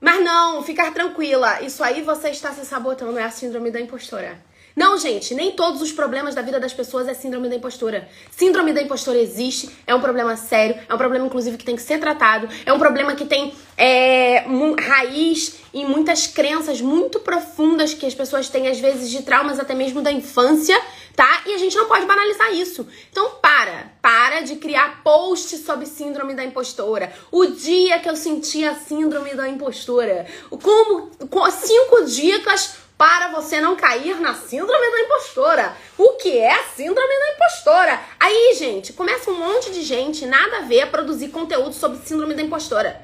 Mas 0.01 0.23
não, 0.25 0.63
ficar 0.63 0.91
tranquila. 0.91 1.61
Isso 1.61 1.83
aí 1.83 2.01
você 2.01 2.29
está 2.29 2.51
se 2.51 2.65
sabotando, 2.65 3.19
é 3.19 3.23
a 3.23 3.29
síndrome 3.29 3.69
da 3.69 3.79
impostora. 3.79 4.37
Não, 4.75 4.97
gente, 4.97 5.33
nem 5.33 5.51
todos 5.51 5.81
os 5.81 5.91
problemas 5.91 6.35
da 6.35 6.41
vida 6.41 6.59
das 6.59 6.73
pessoas 6.73 7.07
é 7.07 7.13
síndrome 7.13 7.49
da 7.49 7.55
impostura. 7.55 8.07
Síndrome 8.31 8.73
da 8.73 8.81
impostura 8.81 9.17
existe, 9.19 9.69
é 9.85 9.93
um 9.93 10.01
problema 10.01 10.35
sério, 10.35 10.79
é 10.87 10.93
um 10.93 10.97
problema, 10.97 11.25
inclusive, 11.25 11.57
que 11.57 11.65
tem 11.65 11.75
que 11.75 11.81
ser 11.81 11.99
tratado, 11.99 12.47
é 12.65 12.71
um 12.71 12.79
problema 12.79 13.15
que 13.15 13.25
tem 13.25 13.53
é, 13.77 14.45
raiz 14.79 15.59
em 15.73 15.85
muitas 15.85 16.27
crenças 16.27 16.81
muito 16.81 17.19
profundas 17.19 17.93
que 17.93 18.05
as 18.05 18.13
pessoas 18.13 18.49
têm, 18.49 18.67
às 18.67 18.79
vezes, 18.79 19.09
de 19.09 19.23
traumas 19.23 19.59
até 19.59 19.73
mesmo 19.73 20.01
da 20.01 20.11
infância, 20.11 20.79
tá? 21.15 21.43
E 21.45 21.53
a 21.53 21.57
gente 21.57 21.75
não 21.75 21.85
pode 21.85 22.05
banalizar 22.05 22.53
isso. 22.53 22.87
Então, 23.09 23.31
para, 23.41 23.91
para 24.01 24.41
de 24.41 24.55
criar 24.57 25.01
posts 25.03 25.65
sobre 25.65 25.85
síndrome 25.85 26.33
da 26.33 26.43
impostora. 26.43 27.11
O 27.31 27.45
dia 27.45 27.99
que 27.99 28.09
eu 28.09 28.15
senti 28.15 28.65
a 28.65 28.75
síndrome 28.75 29.33
da 29.33 29.47
impostora. 29.47 30.25
Como, 30.49 31.11
cinco 31.51 32.05
dicas 32.05 32.75
para 33.01 33.29
você 33.29 33.59
não 33.59 33.75
cair 33.75 34.21
na 34.21 34.35
síndrome 34.35 34.91
da 34.91 34.99
impostora. 34.99 35.75
O 35.97 36.17
que 36.17 36.37
é 36.37 36.53
a 36.53 36.63
síndrome 36.65 37.19
da 37.19 37.33
impostora? 37.33 37.99
Aí, 38.19 38.53
gente, 38.59 38.93
começa 38.93 39.31
um 39.31 39.39
monte 39.39 39.71
de 39.71 39.81
gente, 39.81 40.27
nada 40.27 40.57
a 40.57 40.61
ver, 40.61 40.81
a 40.81 40.85
produzir 40.85 41.29
conteúdo 41.29 41.73
sobre 41.73 41.97
síndrome 42.05 42.35
da 42.35 42.43
impostora. 42.43 43.01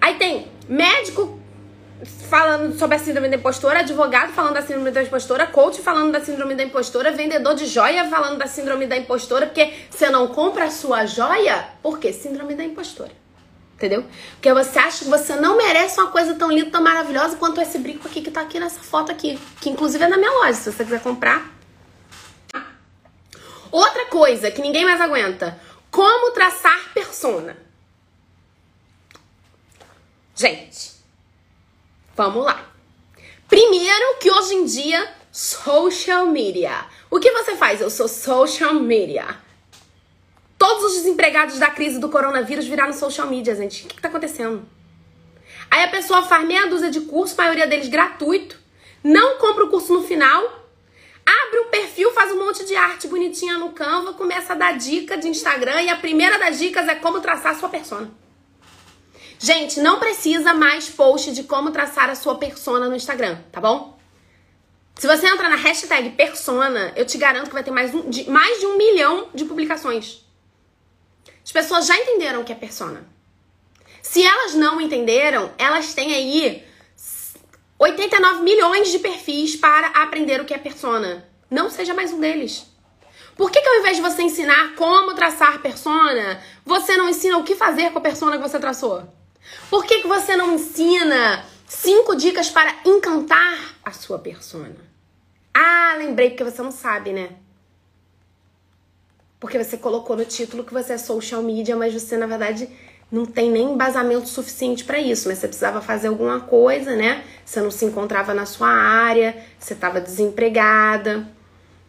Aí 0.00 0.14
tem 0.18 0.46
médico 0.68 1.36
falando 2.30 2.78
sobre 2.78 2.94
a 2.94 2.98
síndrome 3.00 3.28
da 3.28 3.34
impostora, 3.34 3.80
advogado 3.80 4.32
falando 4.34 4.54
da 4.54 4.62
síndrome 4.62 4.92
da 4.92 5.02
impostora, 5.02 5.48
coach 5.48 5.82
falando 5.82 6.12
da 6.12 6.20
síndrome 6.20 6.54
da 6.54 6.62
impostora, 6.62 7.10
vendedor 7.10 7.56
de 7.56 7.66
joia 7.66 8.08
falando 8.08 8.38
da 8.38 8.46
síndrome 8.46 8.86
da 8.86 8.96
impostora, 8.96 9.46
porque 9.46 9.72
você 9.90 10.10
não 10.10 10.28
compra 10.28 10.66
a 10.66 10.70
sua 10.70 11.06
joia, 11.06 11.70
porque 11.82 12.12
síndrome 12.12 12.54
da 12.54 12.62
impostora. 12.62 13.21
Entendeu? 13.82 14.04
Porque 14.34 14.52
você 14.54 14.78
acha 14.78 15.04
que 15.04 15.10
você 15.10 15.34
não 15.34 15.56
merece 15.56 16.00
uma 16.00 16.12
coisa 16.12 16.36
tão 16.36 16.52
linda, 16.52 16.70
tão 16.70 16.80
maravilhosa 16.80 17.34
quanto 17.34 17.60
esse 17.60 17.78
brinco 17.78 18.06
aqui 18.06 18.22
que 18.22 18.30
tá 18.30 18.40
aqui 18.42 18.60
nessa 18.60 18.78
foto 18.78 19.10
aqui. 19.10 19.36
Que 19.60 19.70
inclusive 19.70 20.04
é 20.04 20.06
na 20.06 20.16
minha 20.16 20.30
loja, 20.30 20.52
se 20.52 20.70
você 20.70 20.84
quiser 20.84 21.02
comprar. 21.02 21.50
Outra 23.72 24.06
coisa 24.06 24.52
que 24.52 24.62
ninguém 24.62 24.84
mais 24.84 25.00
aguenta. 25.00 25.60
Como 25.90 26.30
traçar 26.30 26.92
persona. 26.94 27.56
Gente, 30.36 30.92
vamos 32.14 32.44
lá. 32.44 32.64
Primeiro 33.48 34.18
que 34.20 34.30
hoje 34.30 34.54
em 34.54 34.64
dia, 34.64 35.12
social 35.32 36.26
media. 36.26 36.86
O 37.10 37.18
que 37.18 37.32
você 37.32 37.56
faz? 37.56 37.80
Eu 37.80 37.90
sou 37.90 38.06
social 38.06 38.74
media. 38.74 39.41
Todos 40.62 40.84
os 40.84 40.92
desempregados 40.92 41.58
da 41.58 41.70
crise 41.70 41.98
do 41.98 42.08
coronavírus 42.08 42.68
viraram 42.68 42.92
social 42.92 43.26
media, 43.26 43.52
gente. 43.56 43.84
O 43.84 43.88
que, 43.88 43.96
que 43.96 44.00
tá 44.00 44.06
acontecendo? 44.06 44.64
Aí 45.68 45.82
a 45.82 45.88
pessoa 45.88 46.22
faz 46.22 46.46
meia 46.46 46.68
dúzia 46.68 46.88
de 46.88 47.00
cursos, 47.00 47.36
a 47.36 47.42
maioria 47.42 47.66
deles 47.66 47.88
gratuito, 47.88 48.56
não 49.02 49.38
compra 49.38 49.64
o 49.64 49.68
curso 49.68 49.92
no 49.92 50.04
final, 50.04 50.40
abre 51.26 51.58
um 51.58 51.68
perfil, 51.68 52.12
faz 52.12 52.30
um 52.30 52.46
monte 52.46 52.64
de 52.64 52.76
arte 52.76 53.08
bonitinha 53.08 53.58
no 53.58 53.72
Canva, 53.72 54.12
começa 54.12 54.52
a 54.52 54.56
dar 54.56 54.78
dica 54.78 55.16
de 55.16 55.26
Instagram 55.26 55.82
e 55.82 55.88
a 55.88 55.96
primeira 55.96 56.38
das 56.38 56.60
dicas 56.60 56.86
é 56.86 56.94
como 56.94 57.20
traçar 57.20 57.56
a 57.56 57.58
sua 57.58 57.68
persona. 57.68 58.08
Gente, 59.40 59.80
não 59.80 59.98
precisa 59.98 60.54
mais 60.54 60.88
post 60.88 61.32
de 61.32 61.42
como 61.42 61.72
traçar 61.72 62.08
a 62.08 62.14
sua 62.14 62.36
persona 62.36 62.88
no 62.88 62.94
Instagram, 62.94 63.36
tá 63.50 63.60
bom? 63.60 63.98
Se 64.94 65.08
você 65.08 65.26
entrar 65.26 65.50
na 65.50 65.56
hashtag 65.56 66.10
persona, 66.10 66.92
eu 66.94 67.04
te 67.04 67.18
garanto 67.18 67.48
que 67.48 67.52
vai 67.52 67.64
ter 67.64 67.72
mais, 67.72 67.92
um, 67.92 68.08
de, 68.08 68.30
mais 68.30 68.60
de 68.60 68.66
um 68.66 68.78
milhão 68.78 69.26
de 69.34 69.44
publicações. 69.44 70.22
As 71.44 71.52
pessoas 71.52 71.86
já 71.86 71.96
entenderam 71.96 72.40
o 72.40 72.44
que 72.44 72.52
é 72.52 72.56
persona. 72.56 73.04
Se 74.00 74.22
elas 74.22 74.54
não 74.54 74.80
entenderam, 74.80 75.52
elas 75.58 75.94
têm 75.94 76.14
aí 76.14 76.64
89 77.78 78.42
milhões 78.42 78.90
de 78.90 78.98
perfis 78.98 79.56
para 79.56 79.88
aprender 79.88 80.40
o 80.40 80.44
que 80.44 80.54
é 80.54 80.58
persona. 80.58 81.28
Não 81.50 81.68
seja 81.70 81.94
mais 81.94 82.12
um 82.12 82.20
deles. 82.20 82.66
Por 83.36 83.50
que, 83.50 83.60
que 83.60 83.68
ao 83.68 83.76
invés 83.76 83.96
de 83.96 84.02
você 84.02 84.22
ensinar 84.22 84.74
como 84.76 85.14
traçar 85.14 85.60
persona, 85.60 86.40
você 86.64 86.96
não 86.96 87.08
ensina 87.08 87.38
o 87.38 87.44
que 87.44 87.56
fazer 87.56 87.90
com 87.90 87.98
a 87.98 88.02
persona 88.02 88.36
que 88.36 88.42
você 88.48 88.58
traçou? 88.58 89.02
Por 89.70 89.84
que, 89.84 90.02
que 90.02 90.06
você 90.06 90.36
não 90.36 90.54
ensina 90.54 91.44
cinco 91.66 92.14
dicas 92.14 92.50
para 92.50 92.74
encantar 92.84 93.76
a 93.84 93.92
sua 93.92 94.18
persona? 94.18 94.76
Ah, 95.54 95.94
lembrei 95.98 96.30
porque 96.30 96.44
você 96.44 96.62
não 96.62 96.70
sabe, 96.70 97.12
né? 97.12 97.30
Porque 99.42 99.58
você 99.58 99.76
colocou 99.76 100.16
no 100.16 100.24
título 100.24 100.62
que 100.62 100.72
você 100.72 100.92
é 100.92 100.98
social 100.98 101.42
media, 101.42 101.74
mas 101.74 101.92
você 101.92 102.16
na 102.16 102.28
verdade 102.28 102.68
não 103.10 103.26
tem 103.26 103.50
nem 103.50 103.72
embasamento 103.72 104.28
suficiente 104.28 104.84
para 104.84 105.00
isso, 105.00 105.28
mas 105.28 105.38
você 105.38 105.48
precisava 105.48 105.80
fazer 105.80 106.06
alguma 106.06 106.38
coisa, 106.38 106.94
né? 106.94 107.24
Você 107.44 107.60
não 107.60 107.68
se 107.68 107.84
encontrava 107.84 108.32
na 108.32 108.46
sua 108.46 108.68
área, 108.68 109.36
você 109.58 109.74
estava 109.74 110.00
desempregada, 110.00 111.26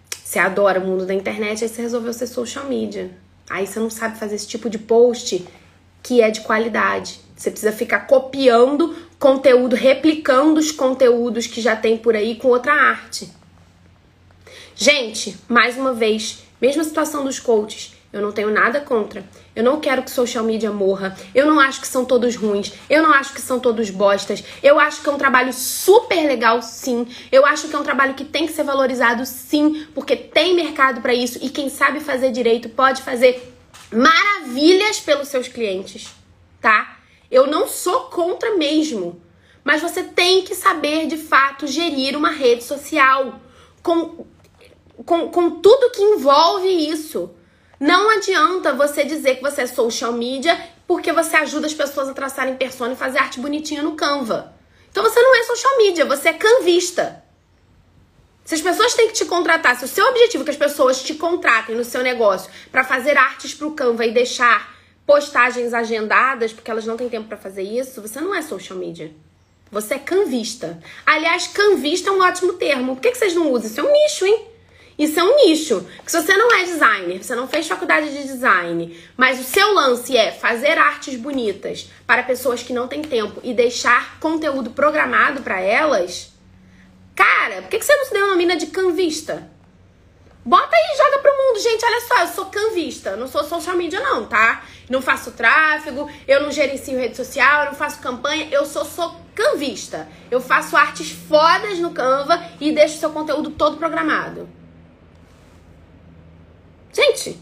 você 0.09 0.39
adora 0.39 0.79
o 0.79 0.83
mundo 0.83 1.05
da 1.05 1.13
internet, 1.13 1.63
aí 1.63 1.69
você 1.69 1.83
resolveu 1.83 2.11
ser 2.11 2.25
social 2.25 2.65
media. 2.65 3.11
Aí 3.47 3.67
você 3.67 3.79
não 3.79 3.91
sabe 3.91 4.17
fazer 4.17 4.33
esse 4.33 4.47
tipo 4.47 4.67
de 4.67 4.79
post 4.79 5.47
que 6.01 6.23
é 6.23 6.31
de 6.31 6.41
qualidade. 6.41 7.19
Você 7.35 7.51
precisa 7.51 7.71
ficar 7.71 8.07
copiando 8.07 8.95
conteúdo, 9.19 9.75
replicando 9.75 10.59
os 10.59 10.71
conteúdos 10.71 11.45
que 11.45 11.61
já 11.61 11.75
tem 11.75 11.99
por 11.99 12.15
aí 12.15 12.33
com 12.33 12.47
outra 12.47 12.73
arte. 12.73 13.29
Gente, 14.75 15.37
mais 15.47 15.77
uma 15.77 15.93
vez, 15.93 16.42
Mesma 16.63 16.85
situação 16.85 17.25
dos 17.25 17.41
coaches. 17.41 17.93
Eu 18.13 18.21
não 18.21 18.31
tenho 18.31 18.49
nada 18.49 18.79
contra. 18.79 19.25
Eu 19.53 19.65
não 19.65 19.81
quero 19.81 20.01
que 20.01 20.09
social 20.09 20.45
media 20.45 20.71
morra. 20.71 21.13
Eu 21.35 21.45
não 21.45 21.59
acho 21.59 21.81
que 21.81 21.87
são 21.87 22.05
todos 22.05 22.37
ruins. 22.37 22.71
Eu 22.89 23.03
não 23.03 23.11
acho 23.11 23.33
que 23.33 23.41
são 23.41 23.59
todos 23.59 23.89
bostas. 23.89 24.41
Eu 24.63 24.79
acho 24.79 25.01
que 25.01 25.09
é 25.09 25.11
um 25.11 25.17
trabalho 25.17 25.51
super 25.51 26.25
legal, 26.25 26.61
sim. 26.61 27.05
Eu 27.29 27.45
acho 27.45 27.67
que 27.67 27.75
é 27.75 27.77
um 27.77 27.83
trabalho 27.83 28.13
que 28.13 28.23
tem 28.23 28.47
que 28.47 28.53
ser 28.53 28.63
valorizado, 28.63 29.25
sim, 29.25 29.85
porque 29.93 30.15
tem 30.15 30.55
mercado 30.55 31.01
para 31.01 31.13
isso 31.13 31.37
e 31.41 31.49
quem 31.49 31.67
sabe 31.67 31.99
fazer 31.99 32.31
direito 32.31 32.69
pode 32.69 33.01
fazer 33.01 33.53
maravilhas 33.91 35.01
pelos 35.01 35.27
seus 35.27 35.49
clientes, 35.49 36.07
tá? 36.61 36.97
Eu 37.29 37.45
não 37.45 37.67
sou 37.67 38.03
contra 38.03 38.55
mesmo, 38.55 39.21
mas 39.65 39.81
você 39.81 40.01
tem 40.01 40.43
que 40.43 40.55
saber 40.55 41.07
de 41.07 41.17
fato 41.17 41.67
gerir 41.67 42.15
uma 42.15 42.31
rede 42.31 42.63
social 42.63 43.41
com 43.81 44.25
com, 45.05 45.29
com 45.29 45.61
tudo 45.61 45.91
que 45.91 46.01
envolve 46.01 46.67
isso. 46.67 47.31
Não 47.79 48.09
adianta 48.09 48.73
você 48.73 49.03
dizer 49.03 49.35
que 49.35 49.41
você 49.41 49.63
é 49.63 49.67
social 49.67 50.13
media 50.13 50.57
porque 50.87 51.11
você 51.11 51.35
ajuda 51.35 51.67
as 51.67 51.73
pessoas 51.73 52.09
a 52.09 52.13
traçarem 52.13 52.55
persona 52.55 52.93
e 52.93 52.97
fazer 52.97 53.17
arte 53.17 53.39
bonitinha 53.39 53.83
no 53.83 53.95
Canva. 53.95 54.53
Então 54.89 55.03
você 55.03 55.21
não 55.21 55.35
é 55.35 55.43
social 55.43 55.77
media, 55.77 56.05
você 56.05 56.29
é 56.29 56.33
canvista. 56.33 57.23
Se 58.45 58.55
as 58.55 58.61
pessoas 58.61 58.93
têm 58.93 59.07
que 59.07 59.13
te 59.13 59.25
contratar, 59.25 59.77
se 59.77 59.85
o 59.85 59.87
seu 59.87 60.05
objetivo 60.07 60.43
é 60.43 60.45
que 60.45 60.51
as 60.51 60.57
pessoas 60.57 61.01
te 61.01 61.15
contratem 61.15 61.75
no 61.75 61.85
seu 61.85 62.03
negócio 62.03 62.51
para 62.71 62.83
fazer 62.83 63.17
artes 63.17 63.53
pro 63.53 63.71
Canva 63.71 64.05
e 64.05 64.11
deixar 64.11 64.73
postagens 65.05 65.73
agendadas, 65.73 66.53
porque 66.53 66.69
elas 66.69 66.85
não 66.85 66.97
têm 66.97 67.09
tempo 67.09 67.27
para 67.27 67.37
fazer 67.37 67.63
isso, 67.63 68.01
você 68.01 68.19
não 68.19 68.35
é 68.35 68.41
social 68.41 68.77
media. 68.77 69.11
Você 69.71 69.95
é 69.95 69.99
canvista. 69.99 70.79
Aliás, 71.05 71.47
canvista 71.47 72.09
é 72.09 72.13
um 72.13 72.21
ótimo 72.21 72.53
termo. 72.53 72.95
Por 72.95 73.01
que, 73.01 73.11
que 73.11 73.17
vocês 73.17 73.33
não 73.33 73.51
usam? 73.51 73.67
Isso 73.67 73.79
é 73.79 73.83
um 73.83 73.91
nicho, 73.91 74.25
hein? 74.25 74.52
Isso 74.97 75.19
é 75.19 75.23
um 75.23 75.35
nicho. 75.45 75.85
Que 76.03 76.11
se 76.11 76.21
você 76.21 76.35
não 76.35 76.51
é 76.53 76.63
designer, 76.63 77.23
você 77.23 77.35
não 77.35 77.47
fez 77.47 77.67
faculdade 77.67 78.11
de 78.11 78.23
design, 78.23 78.97
mas 79.17 79.39
o 79.39 79.43
seu 79.43 79.73
lance 79.73 80.15
é 80.15 80.31
fazer 80.31 80.77
artes 80.77 81.15
bonitas 81.15 81.89
para 82.05 82.23
pessoas 82.23 82.61
que 82.61 82.73
não 82.73 82.87
têm 82.87 83.01
tempo 83.01 83.39
e 83.43 83.53
deixar 83.53 84.19
conteúdo 84.19 84.71
programado 84.71 85.41
para 85.41 85.59
elas, 85.59 86.31
cara, 87.15 87.61
por 87.61 87.69
que, 87.69 87.81
você 87.81 87.95
não 87.95 88.05
se 88.05 88.13
denomina 88.13 88.55
de 88.55 88.67
canvista? 88.67 89.51
Bota 90.45 90.75
aí 90.75 90.93
e 90.93 90.97
joga 90.97 91.19
pro 91.19 91.31
mundo, 91.31 91.59
gente. 91.61 91.85
Olha 91.85 92.01
só, 92.01 92.21
eu 92.21 92.27
sou 92.27 92.45
canvista, 92.47 93.15
não 93.15 93.27
sou 93.27 93.45
social 93.45 93.77
media, 93.77 94.01
não, 94.01 94.25
tá? 94.25 94.63
Não 94.89 95.01
faço 95.01 95.31
tráfego, 95.31 96.11
eu 96.27 96.41
não 96.41 96.51
gerencio 96.51 96.99
rede 96.99 97.15
social, 97.15 97.61
eu 97.61 97.65
não 97.67 97.75
faço 97.75 98.01
campanha, 98.01 98.49
eu 98.51 98.65
sou, 98.65 98.83
sou 98.83 99.15
canvista. 99.33 100.07
Eu 100.29 100.41
faço 100.41 100.75
artes 100.75 101.11
fodas 101.11 101.79
no 101.79 101.91
Canva 101.91 102.43
e 102.59 102.73
deixo 102.73 102.99
seu 102.99 103.11
conteúdo 103.11 103.51
todo 103.51 103.77
programado. 103.77 104.49
Gente, 107.15 107.39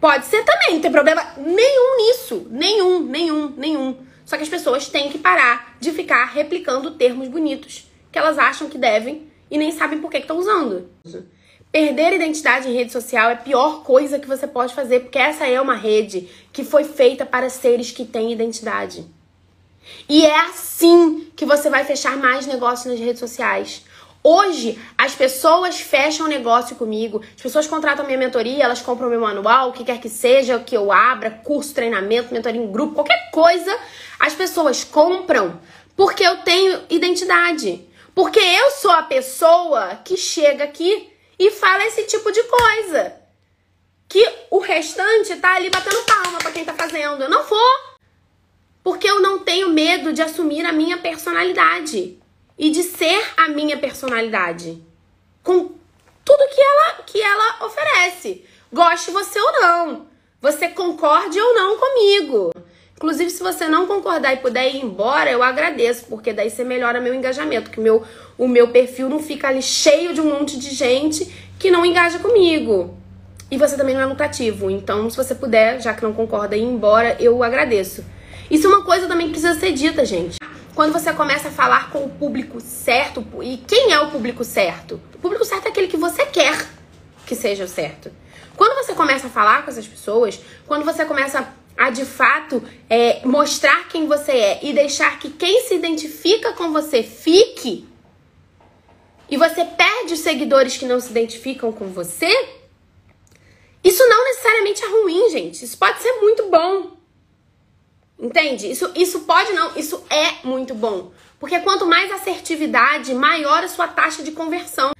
pode 0.00 0.26
ser 0.26 0.44
também, 0.44 0.74
não 0.74 0.80
tem 0.80 0.92
problema 0.92 1.22
nenhum 1.36 1.96
nisso. 1.96 2.46
Nenhum, 2.50 3.00
nenhum, 3.00 3.54
nenhum. 3.56 3.96
Só 4.24 4.36
que 4.36 4.42
as 4.42 4.48
pessoas 4.48 4.88
têm 4.88 5.10
que 5.10 5.18
parar 5.18 5.76
de 5.80 5.92
ficar 5.92 6.24
replicando 6.26 6.92
termos 6.92 7.28
bonitos 7.28 7.86
que 8.10 8.18
elas 8.18 8.38
acham 8.38 8.68
que 8.68 8.78
devem 8.78 9.28
e 9.50 9.58
nem 9.58 9.72
sabem 9.72 10.00
por 10.00 10.10
que 10.10 10.18
estão 10.18 10.38
usando. 10.38 10.88
Perder 11.70 12.12
identidade 12.12 12.68
em 12.68 12.72
rede 12.72 12.92
social 12.92 13.30
é 13.30 13.32
a 13.32 13.36
pior 13.36 13.82
coisa 13.82 14.18
que 14.20 14.28
você 14.28 14.46
pode 14.46 14.72
fazer, 14.72 15.00
porque 15.00 15.18
essa 15.18 15.46
é 15.46 15.60
uma 15.60 15.74
rede 15.74 16.28
que 16.52 16.64
foi 16.64 16.84
feita 16.84 17.26
para 17.26 17.50
seres 17.50 17.90
que 17.90 18.04
têm 18.04 18.32
identidade. 18.32 19.04
E 20.08 20.24
é 20.24 20.40
assim 20.42 21.28
que 21.34 21.44
você 21.44 21.68
vai 21.68 21.84
fechar 21.84 22.16
mais 22.16 22.46
negócios 22.46 22.86
nas 22.86 23.00
redes 23.00 23.18
sociais. 23.18 23.84
Hoje, 24.26 24.80
as 24.96 25.14
pessoas 25.14 25.78
fecham 25.78 26.26
negócio 26.26 26.76
comigo, 26.76 27.22
as 27.36 27.42
pessoas 27.42 27.66
contratam 27.66 28.06
minha 28.06 28.16
mentoria, 28.16 28.64
elas 28.64 28.80
compram 28.80 29.10
meu 29.10 29.20
manual, 29.20 29.68
o 29.68 29.72
que 29.74 29.84
quer 29.84 30.00
que 30.00 30.08
seja, 30.08 30.56
o 30.56 30.64
que 30.64 30.74
eu 30.74 30.90
abra, 30.90 31.30
curso, 31.30 31.74
treinamento, 31.74 32.32
mentoria 32.32 32.58
em 32.58 32.72
grupo, 32.72 32.94
qualquer 32.94 33.30
coisa, 33.30 33.78
as 34.18 34.32
pessoas 34.32 34.82
compram 34.82 35.60
porque 35.94 36.24
eu 36.24 36.38
tenho 36.38 36.84
identidade. 36.88 37.86
Porque 38.14 38.40
eu 38.40 38.70
sou 38.70 38.92
a 38.92 39.02
pessoa 39.02 39.96
que 40.02 40.16
chega 40.16 40.64
aqui 40.64 41.12
e 41.38 41.50
fala 41.50 41.84
esse 41.84 42.04
tipo 42.04 42.32
de 42.32 42.42
coisa. 42.44 43.16
Que 44.08 44.26
o 44.50 44.58
restante 44.58 45.36
tá 45.36 45.56
ali 45.56 45.68
batendo 45.68 46.02
palma 46.04 46.38
para 46.38 46.50
quem 46.50 46.64
tá 46.64 46.72
fazendo. 46.72 47.24
Eu 47.24 47.28
não 47.28 47.44
vou. 47.44 47.74
Porque 48.82 49.06
eu 49.06 49.20
não 49.20 49.40
tenho 49.40 49.68
medo 49.68 50.14
de 50.14 50.22
assumir 50.22 50.64
a 50.64 50.72
minha 50.72 50.96
personalidade 50.96 52.23
e 52.58 52.70
de 52.70 52.82
ser 52.82 53.22
a 53.36 53.48
minha 53.48 53.76
personalidade 53.76 54.82
com 55.42 55.72
tudo 56.24 56.48
que 56.54 56.60
ela 56.60 57.02
que 57.06 57.20
ela 57.20 57.66
oferece. 57.66 58.44
Goste 58.72 59.10
você 59.10 59.38
ou 59.38 59.52
não. 59.60 60.06
Você 60.40 60.68
concorde 60.68 61.40
ou 61.40 61.54
não 61.54 61.78
comigo. 61.78 62.52
Inclusive, 62.96 63.30
se 63.30 63.42
você 63.42 63.66
não 63.66 63.86
concordar 63.86 64.32
e 64.34 64.38
puder 64.38 64.72
ir 64.72 64.82
embora, 64.82 65.30
eu 65.30 65.42
agradeço, 65.42 66.06
porque 66.08 66.32
daí 66.32 66.48
você 66.48 66.64
melhora 66.64 67.00
meu 67.00 67.14
engajamento, 67.14 67.70
que 67.70 67.80
meu, 67.80 68.02
o 68.38 68.46
meu 68.46 68.68
perfil 68.68 69.08
não 69.08 69.18
fica 69.18 69.48
ali 69.48 69.60
cheio 69.60 70.14
de 70.14 70.20
um 70.20 70.38
monte 70.38 70.58
de 70.58 70.70
gente 70.70 71.30
que 71.58 71.70
não 71.70 71.84
engaja 71.84 72.18
comigo. 72.18 72.96
E 73.50 73.58
você 73.58 73.76
também 73.76 73.94
não 73.94 74.02
é 74.02 74.06
lucrativo. 74.06 74.70
Então, 74.70 75.10
se 75.10 75.16
você 75.16 75.34
puder, 75.34 75.80
já 75.80 75.92
que 75.92 76.02
não 76.02 76.12
concorda, 76.12 76.56
ir 76.56 76.62
embora, 76.62 77.16
eu 77.20 77.42
agradeço. 77.42 78.04
Isso 78.50 78.66
é 78.66 78.70
uma 78.70 78.84
coisa 78.84 79.06
também 79.06 79.26
que 79.26 79.32
precisa 79.32 79.58
ser 79.58 79.72
dita, 79.72 80.04
gente. 80.04 80.38
Quando 80.74 80.92
você 80.92 81.12
começa 81.12 81.48
a 81.48 81.52
falar 81.52 81.90
com 81.90 82.04
o 82.04 82.10
público 82.10 82.60
certo, 82.60 83.24
e 83.42 83.58
quem 83.58 83.92
é 83.92 84.00
o 84.00 84.10
público 84.10 84.42
certo? 84.42 85.00
O 85.14 85.18
público 85.18 85.44
certo 85.44 85.66
é 85.66 85.68
aquele 85.68 85.86
que 85.86 85.96
você 85.96 86.26
quer 86.26 86.66
que 87.24 87.34
seja 87.34 87.64
o 87.64 87.68
certo. 87.68 88.10
Quando 88.56 88.74
você 88.74 88.92
começa 88.92 89.28
a 89.28 89.30
falar 89.30 89.64
com 89.64 89.70
essas 89.70 89.86
pessoas, 89.86 90.40
quando 90.66 90.84
você 90.84 91.04
começa 91.04 91.48
a 91.76 91.90
de 91.90 92.04
fato 92.04 92.62
é, 92.88 93.20
mostrar 93.24 93.88
quem 93.88 94.06
você 94.06 94.32
é 94.32 94.60
e 94.62 94.72
deixar 94.72 95.18
que 95.18 95.30
quem 95.30 95.62
se 95.62 95.74
identifica 95.74 96.52
com 96.52 96.72
você 96.72 97.02
fique, 97.02 97.86
e 99.30 99.36
você 99.36 99.64
perde 99.64 100.14
os 100.14 100.20
seguidores 100.20 100.76
que 100.76 100.86
não 100.86 101.00
se 101.00 101.10
identificam 101.10 101.72
com 101.72 101.86
você, 101.86 102.30
isso 103.82 104.06
não 104.06 104.24
necessariamente 104.24 104.84
é 104.84 104.88
ruim, 104.88 105.30
gente. 105.30 105.64
Isso 105.64 105.78
pode 105.78 106.02
ser 106.02 106.12
muito 106.20 106.48
bom. 106.48 106.93
Entende? 108.24 108.70
Isso, 108.70 108.90
isso 108.96 109.20
pode 109.20 109.52
não, 109.52 109.76
isso 109.76 110.02
é 110.08 110.46
muito 110.46 110.74
bom. 110.74 111.12
Porque 111.38 111.60
quanto 111.60 111.84
mais 111.84 112.10
assertividade, 112.10 113.14
maior 113.14 113.62
a 113.62 113.68
sua 113.68 113.86
taxa 113.86 114.22
de 114.22 114.32
conversão. 114.32 114.92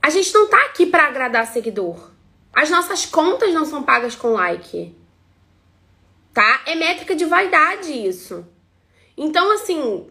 A 0.00 0.08
gente 0.08 0.32
não 0.32 0.48
tá 0.48 0.66
aqui 0.66 0.86
para 0.86 1.08
agradar 1.08 1.48
seguidor. 1.48 2.12
As 2.52 2.70
nossas 2.70 3.04
contas 3.04 3.52
não 3.52 3.64
são 3.64 3.82
pagas 3.82 4.14
com 4.14 4.34
like. 4.34 4.94
Tá? 6.32 6.60
É 6.64 6.76
métrica 6.76 7.16
de 7.16 7.24
vaidade 7.24 7.90
isso. 7.90 8.46
Então, 9.16 9.50
assim. 9.50 10.06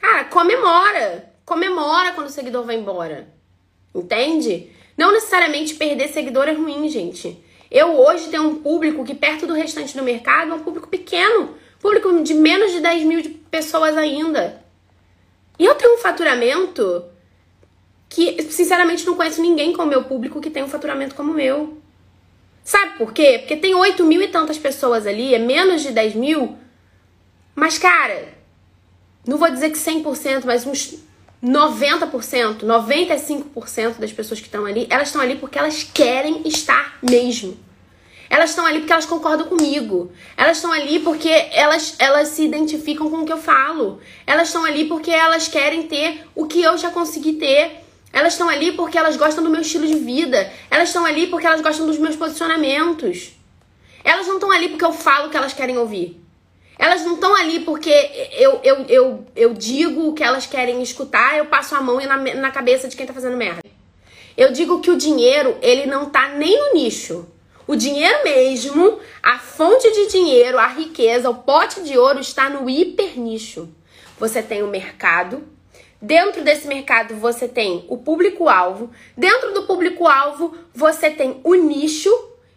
Cara, 0.00 0.26
comemora. 0.26 1.34
Comemora 1.44 2.12
quando 2.12 2.28
o 2.28 2.30
seguidor 2.30 2.64
vai 2.64 2.76
embora. 2.76 3.34
Entende? 3.92 4.70
Não 4.96 5.10
necessariamente 5.10 5.74
perder 5.74 6.06
seguidor 6.10 6.46
é 6.46 6.52
ruim, 6.52 6.88
gente. 6.88 7.44
Eu 7.72 7.98
hoje 7.98 8.28
tenho 8.28 8.42
um 8.42 8.56
público 8.56 9.02
que, 9.02 9.14
perto 9.14 9.46
do 9.46 9.54
restante 9.54 9.96
do 9.96 10.02
mercado, 10.02 10.52
é 10.52 10.54
um 10.54 10.62
público 10.62 10.86
pequeno. 10.88 11.54
Público 11.80 12.22
de 12.22 12.34
menos 12.34 12.70
de 12.70 12.80
10 12.80 13.04
mil 13.04 13.40
pessoas 13.50 13.96
ainda. 13.96 14.62
E 15.58 15.64
eu 15.64 15.74
tenho 15.74 15.94
um 15.94 15.98
faturamento 15.98 17.02
que, 18.10 18.42
sinceramente, 18.42 19.06
não 19.06 19.16
conheço 19.16 19.40
ninguém 19.40 19.72
com 19.72 19.84
o 19.84 19.86
meu 19.86 20.04
público 20.04 20.38
que 20.38 20.50
tem 20.50 20.62
um 20.62 20.68
faturamento 20.68 21.14
como 21.14 21.32
o 21.32 21.34
meu. 21.34 21.78
Sabe 22.62 22.98
por 22.98 23.10
quê? 23.10 23.38
Porque 23.38 23.56
tem 23.56 23.74
8 23.74 24.04
mil 24.04 24.20
e 24.20 24.28
tantas 24.28 24.58
pessoas 24.58 25.06
ali, 25.06 25.34
é 25.34 25.38
menos 25.38 25.80
de 25.80 25.92
10 25.92 26.14
mil. 26.14 26.58
Mas, 27.54 27.78
cara, 27.78 28.34
não 29.26 29.38
vou 29.38 29.50
dizer 29.50 29.70
que 29.70 29.78
100%, 29.78 30.42
mas 30.44 30.66
uns 30.66 30.98
90%, 31.42 32.60
95% 32.60 33.98
das 33.98 34.12
pessoas 34.12 34.38
que 34.38 34.46
estão 34.46 34.64
ali, 34.64 34.86
elas 34.88 35.08
estão 35.08 35.20
ali 35.20 35.34
porque 35.34 35.58
elas 35.58 35.82
querem 35.82 36.46
estar 36.46 36.98
mesmo. 37.02 37.58
Elas 38.30 38.50
estão 38.50 38.64
ali 38.64 38.78
porque 38.78 38.92
elas 38.92 39.04
concordam 39.04 39.46
comigo. 39.46 40.10
Elas 40.36 40.56
estão 40.56 40.72
ali 40.72 41.00
porque 41.00 41.28
elas, 41.28 41.96
elas 41.98 42.28
se 42.28 42.44
identificam 42.44 43.10
com 43.10 43.18
o 43.18 43.26
que 43.26 43.32
eu 43.32 43.36
falo. 43.36 44.00
Elas 44.26 44.48
estão 44.48 44.64
ali 44.64 44.86
porque 44.86 45.10
elas 45.10 45.48
querem 45.48 45.82
ter 45.82 46.24
o 46.34 46.46
que 46.46 46.62
eu 46.62 46.78
já 46.78 46.90
consegui 46.90 47.34
ter. 47.34 47.82
Elas 48.10 48.32
estão 48.34 48.48
ali 48.48 48.72
porque 48.72 48.96
elas 48.96 49.16
gostam 49.16 49.44
do 49.44 49.50
meu 49.50 49.60
estilo 49.60 49.86
de 49.86 49.96
vida. 49.96 50.50
Elas 50.70 50.88
estão 50.88 51.04
ali 51.04 51.26
porque 51.26 51.46
elas 51.46 51.60
gostam 51.60 51.86
dos 51.86 51.98
meus 51.98 52.16
posicionamentos. 52.16 53.32
Elas 54.04 54.26
não 54.26 54.36
estão 54.36 54.50
ali 54.50 54.68
porque 54.68 54.84
eu 54.84 54.92
falo 54.92 55.26
o 55.26 55.30
que 55.30 55.36
elas 55.36 55.52
querem 55.52 55.76
ouvir. 55.76 56.21
Elas 56.82 57.04
não 57.04 57.14
estão 57.14 57.32
ali 57.36 57.60
porque 57.60 57.92
eu, 58.32 58.58
eu, 58.64 58.84
eu, 58.88 59.24
eu 59.36 59.54
digo 59.54 60.08
o 60.08 60.14
que 60.14 60.24
elas 60.24 60.46
querem 60.46 60.82
escutar, 60.82 61.38
eu 61.38 61.46
passo 61.46 61.76
a 61.76 61.80
mão 61.80 62.00
na, 62.00 62.16
na 62.16 62.50
cabeça 62.50 62.88
de 62.88 62.96
quem 62.96 63.06
tá 63.06 63.12
fazendo 63.12 63.36
merda. 63.36 63.62
Eu 64.36 64.52
digo 64.52 64.80
que 64.80 64.90
o 64.90 64.96
dinheiro, 64.96 65.56
ele 65.62 65.86
não 65.86 66.10
tá 66.10 66.30
nem 66.30 66.58
no 66.58 66.74
nicho. 66.74 67.24
O 67.68 67.76
dinheiro 67.76 68.24
mesmo, 68.24 68.98
a 69.22 69.38
fonte 69.38 69.88
de 69.92 70.08
dinheiro, 70.08 70.58
a 70.58 70.66
riqueza, 70.66 71.30
o 71.30 71.36
pote 71.36 71.82
de 71.82 71.96
ouro 71.96 72.18
está 72.18 72.50
no 72.50 72.68
hiper 72.68 73.16
nicho. 73.16 73.68
Você 74.18 74.42
tem 74.42 74.64
o 74.64 74.66
mercado, 74.66 75.44
dentro 76.00 76.42
desse 76.42 76.66
mercado 76.66 77.14
você 77.14 77.46
tem 77.46 77.84
o 77.88 77.96
público-alvo, 77.96 78.90
dentro 79.16 79.54
do 79.54 79.68
público-alvo 79.68 80.52
você 80.74 81.10
tem 81.10 81.40
o 81.44 81.54
nicho 81.54 82.10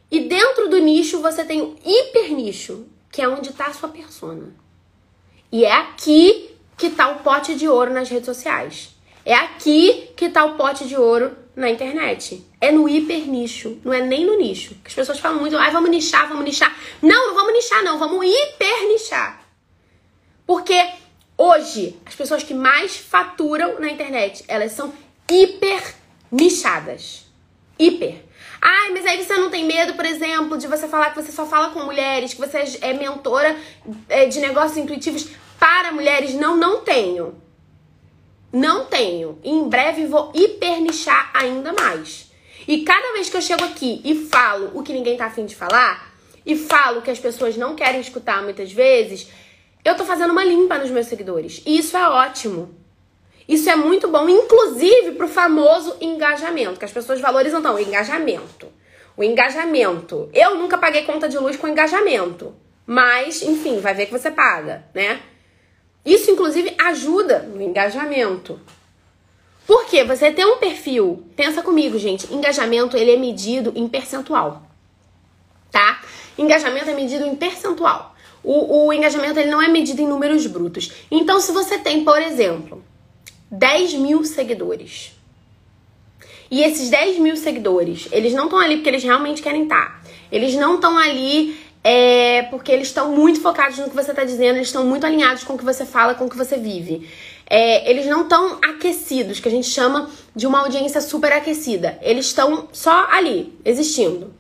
e 0.10 0.22
dentro 0.22 0.68
do 0.68 0.80
nicho 0.80 1.22
você 1.22 1.46
tem 1.46 1.62
o 1.62 1.76
hiper 1.86 2.34
nicho 2.34 2.88
que 3.16 3.22
é 3.22 3.30
onde 3.30 3.52
está 3.52 3.68
a 3.68 3.74
sua 3.74 3.88
persona. 3.88 4.54
E 5.50 5.64
é 5.64 5.72
aqui 5.72 6.54
que 6.76 6.88
está 6.88 7.08
o 7.08 7.20
pote 7.20 7.56
de 7.56 7.66
ouro 7.66 7.94
nas 7.94 8.10
redes 8.10 8.26
sociais. 8.26 8.94
É 9.24 9.34
aqui 9.34 10.10
que 10.18 10.26
está 10.26 10.44
o 10.44 10.56
pote 10.56 10.86
de 10.86 10.98
ouro 10.98 11.32
na 11.56 11.70
internet. 11.70 12.46
É 12.60 12.74
no 12.74 12.90
hiper 12.90 13.26
nicho, 13.26 13.80
não 13.86 13.94
é 13.94 14.02
nem 14.02 14.26
no 14.26 14.38
nicho. 14.38 14.76
As 14.84 14.94
pessoas 14.94 15.18
falam 15.18 15.40
muito, 15.40 15.58
ah, 15.58 15.70
vamos 15.70 15.90
nichar, 15.90 16.28
vamos 16.28 16.44
nichar. 16.44 16.78
Não, 17.02 17.28
não 17.28 17.36
vamos 17.36 17.54
nichar, 17.54 17.84
não, 17.86 17.98
vamos 17.98 18.26
hiper 18.26 18.88
nichar. 18.90 19.42
Porque 20.46 20.78
hoje, 21.38 21.98
as 22.06 22.16
pessoas 22.16 22.44
que 22.44 22.54
mais 22.54 22.98
faturam 22.98 23.80
na 23.80 23.90
internet, 23.90 24.44
elas 24.50 24.74
são 24.74 24.94
hiper 25.32 25.96
nichadas. 26.30 27.26
Hiper. 27.80 28.25
Ai, 28.68 28.90
mas 28.94 29.06
aí 29.06 29.24
você 29.24 29.36
não 29.36 29.52
tem 29.52 29.64
medo, 29.64 29.94
por 29.94 30.08
exemplo, 30.08 30.58
de 30.58 30.66
você 30.66 30.88
falar 30.88 31.12
que 31.12 31.22
você 31.22 31.32
só 31.32 31.46
fala 31.46 31.70
com 31.70 31.84
mulheres, 31.84 32.34
que 32.34 32.40
você 32.40 32.64
é 32.82 32.94
mentora 32.94 33.56
é, 34.10 34.26
de 34.26 34.40
negócios 34.40 34.76
intuitivos 34.76 35.28
para 35.60 35.92
mulheres? 35.92 36.34
Não, 36.34 36.58
não 36.58 36.82
tenho. 36.82 37.40
Não 38.52 38.86
tenho. 38.86 39.38
Em 39.44 39.70
breve 39.70 40.08
vou 40.08 40.32
hipernichar 40.34 41.30
ainda 41.36 41.74
mais. 41.74 42.32
E 42.68 42.82
cada 42.82 43.14
vez 43.14 43.30
que 43.30 43.38
eu 43.38 43.42
chego 43.42 43.64
aqui 43.64 44.02
e 44.04 44.26
falo 44.26 44.72
o 44.74 44.82
que 44.82 44.94
ninguém 44.94 45.16
tá 45.16 45.28
afim 45.28 45.46
de 45.46 45.56
falar, 45.56 46.12
e 46.44 46.56
falo 46.56 47.04
que 47.04 47.12
as 47.12 47.20
pessoas 47.20 47.56
não 47.56 47.76
querem 47.76 48.02
escutar 48.02 48.42
muitas 48.42 48.72
vezes, 48.72 49.28
eu 49.84 49.96
tô 49.96 50.04
fazendo 50.06 50.32
uma 50.32 50.44
limpa 50.44 50.80
nos 50.80 50.90
meus 50.90 51.06
seguidores. 51.06 51.62
E 51.68 51.78
isso 51.78 51.96
é 51.96 52.10
ótimo. 52.10 52.76
Isso 53.48 53.70
é 53.70 53.76
muito 53.76 54.08
bom, 54.08 54.28
inclusive 54.28 55.12
pro 55.12 55.28
famoso 55.28 55.96
engajamento, 56.02 56.80
que 56.80 56.86
as 56.86 56.92
pessoas 56.92 57.22
valorizam 57.22 57.60
então, 57.60 57.76
o 57.76 57.80
engajamento. 57.80 58.68
O 59.16 59.24
engajamento. 59.24 60.30
Eu 60.34 60.56
nunca 60.56 60.78
paguei 60.78 61.04
conta 61.04 61.30
de 61.30 61.38
luz 61.38 61.56
com 61.56 61.68
engajamento. 61.68 62.54
Mas, 62.86 63.42
enfim, 63.42 63.80
vai 63.80 63.94
ver 63.94 64.08
que 64.08 64.12
você 64.12 64.30
paga, 64.30 64.86
né? 64.94 65.22
Isso, 66.06 66.30
inclusive, 66.30 66.76
ajuda 66.78 67.40
no 67.40 67.62
engajamento. 67.62 68.60
Porque 69.66 70.04
você 70.04 70.32
tem 70.32 70.46
um 70.46 70.58
perfil, 70.58 71.26
pensa 71.36 71.64
comigo, 71.64 71.98
gente, 71.98 72.32
engajamento 72.32 72.96
ele 72.96 73.12
é 73.12 73.18
medido 73.18 73.74
em 73.76 73.88
percentual, 73.88 74.62
tá? 75.72 76.02
Engajamento 76.38 76.90
é 76.90 76.94
medido 76.94 77.26
em 77.26 77.36
percentual. 77.36 78.16
O, 78.44 78.86
o 78.86 78.94
engajamento 78.94 79.40
ele 79.40 79.50
não 79.50 79.60
é 79.60 79.68
medido 79.68 80.00
em 80.00 80.08
números 80.08 80.46
brutos. 80.46 80.92
Então, 81.10 81.40
se 81.40 81.52
você 81.52 81.80
tem, 81.80 82.04
por 82.04 82.22
exemplo, 82.22 82.84
10 83.52 83.94
mil 83.96 84.24
seguidores, 84.24 85.16
e 86.50 86.64
esses 86.64 86.90
10 86.90 87.20
mil 87.20 87.36
seguidores, 87.36 88.08
eles 88.12 88.34
não 88.34 88.46
estão 88.46 88.60
ali 88.60 88.78
porque 88.78 88.90
eles 88.90 89.04
realmente 89.04 89.42
querem 89.42 89.64
estar. 89.64 90.04
Eles 90.32 90.56
não 90.56 90.76
estão 90.76 90.98
ali 90.98 91.58
é, 91.84 92.44
porque 92.44 92.72
eles 92.72 92.88
estão 92.88 93.12
muito 93.12 93.42
focados 93.42 93.78
no 93.78 93.90
que 93.90 93.96
você 93.96 94.12
está 94.12 94.24
dizendo, 94.24 94.58
eles 94.58 94.68
estão 94.68 94.86
muito 94.86 95.06
alinhados 95.06 95.44
com 95.44 95.54
o 95.54 95.58
que 95.58 95.66
você 95.66 95.86
fala, 95.86 96.14
com 96.14 96.26
o 96.26 96.30
que 96.30 96.38
você 96.38 96.58
vive. 96.58 97.10
É, 97.48 97.90
eles 97.90 98.06
não 98.06 98.24
estão 98.24 98.60
aquecidos, 98.64 99.40
que 99.40 99.48
a 99.48 99.52
gente 99.52 99.68
chama 99.68 100.10
de 100.36 100.48
uma 100.48 100.62
audiência 100.62 101.02
super 101.02 101.32
aquecida. 101.32 101.98
Eles 102.02 102.28
estão 102.28 102.70
só 102.72 103.08
ali, 103.12 103.58
existindo. 103.64 104.34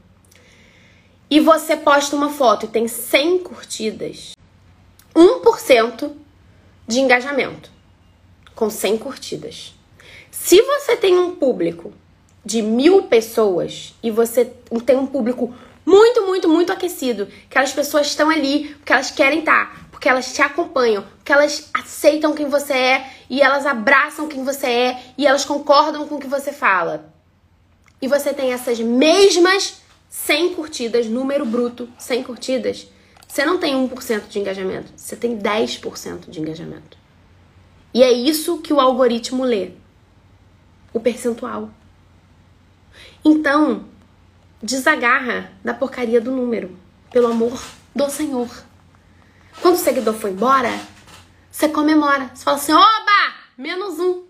E 1.30 1.39
você 1.39 1.76
posta 1.76 2.15
uma 2.15 2.30
foto 2.30 2.65
e 2.65 2.70
tem 2.70 2.88
100 2.88 3.39
curtidas, 3.39 4.34
1% 5.15 6.12
de 6.88 7.00
engajamento 7.00 7.74
com 8.56 8.70
100 8.70 8.98
curtidas. 8.98 9.76
Se 10.32 10.62
você 10.62 10.96
tem 10.96 11.18
um 11.18 11.36
público 11.36 11.94
de 12.44 12.62
mil 12.62 13.04
pessoas 13.04 13.94
e 14.02 14.10
você 14.10 14.46
tem 14.86 14.96
um 14.96 15.06
público 15.06 15.54
muito, 15.86 16.26
muito, 16.26 16.50
muito 16.50 16.72
aquecido, 16.72 17.28
que 17.50 17.58
as 17.58 17.72
pessoas 17.72 18.08
estão 18.08 18.30
ali 18.30 18.70
porque 18.76 18.94
elas 18.94 19.12
querem 19.12 19.39
estar, 19.39 19.88
porque 19.91 20.10
elas 20.10 20.34
te 20.34 20.41
acompanham, 20.41 21.04
porque 21.18 21.32
elas 21.32 21.70
aceitam 21.74 22.34
quem 22.34 22.48
você 22.48 22.74
é 22.74 23.10
e 23.30 23.41
elas 23.41 23.65
abraçam 23.65 24.28
quem 24.28 24.44
você 24.44 24.68
é 24.68 25.04
e 25.18 25.28
elas 25.28 25.46
concordam 25.46 26.08
com 26.08 26.15
o 26.15 26.20
que 26.20 26.28
você 26.28 26.52
fala. 26.52 27.13
E 28.02 28.08
você 28.08 28.34
tem 28.34 28.54
essas 28.54 28.80
mesmas 28.80 29.82
100 30.10 30.54
curtidas, 30.54 31.08
número 31.08 31.46
bruto, 31.46 31.89
100 31.98 32.24
curtidas, 32.24 32.88
você 33.28 33.44
não 33.44 33.58
tem 33.58 33.76
1% 33.76 34.28
de 34.30 34.39
engajamento, 34.39 34.91
você 34.96 35.15
tem 35.15 35.38
10% 35.38 36.30
de 36.30 36.39
engajamento. 36.39 37.05
E 37.95 38.03
é 38.03 38.12
isso 38.12 38.58
que 38.58 38.73
o 38.73 38.81
algoritmo 38.81 39.45
lê 39.45 39.71
o 40.91 40.99
percentual. 40.99 41.69
Então, 43.23 43.86
desagarra 44.62 45.53
da 45.63 45.73
porcaria 45.73 46.19
do 46.19 46.29
número, 46.29 46.77
pelo 47.10 47.27
amor 47.27 47.58
do 47.95 48.10
Senhor. 48.10 48.49
Quando 49.62 49.75
o 49.75 49.77
seguidor 49.77 50.13
foi 50.13 50.31
embora, 50.31 50.77
você 51.49 51.69
comemora. 51.69 52.31
Você 52.34 52.43
fala 52.43 52.58
assim: 52.58 52.73
oba! 52.73 53.34
Menos 53.58 53.97
um. 53.97 54.25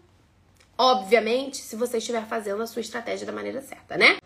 Obviamente, 0.78 1.58
se 1.58 1.76
você 1.76 1.98
estiver 1.98 2.24
fazendo 2.28 2.62
a 2.62 2.68
sua 2.68 2.82
estratégia 2.82 3.26
da 3.26 3.34
maneira 3.34 3.64
certa, 3.64 3.98
né? 3.98 4.18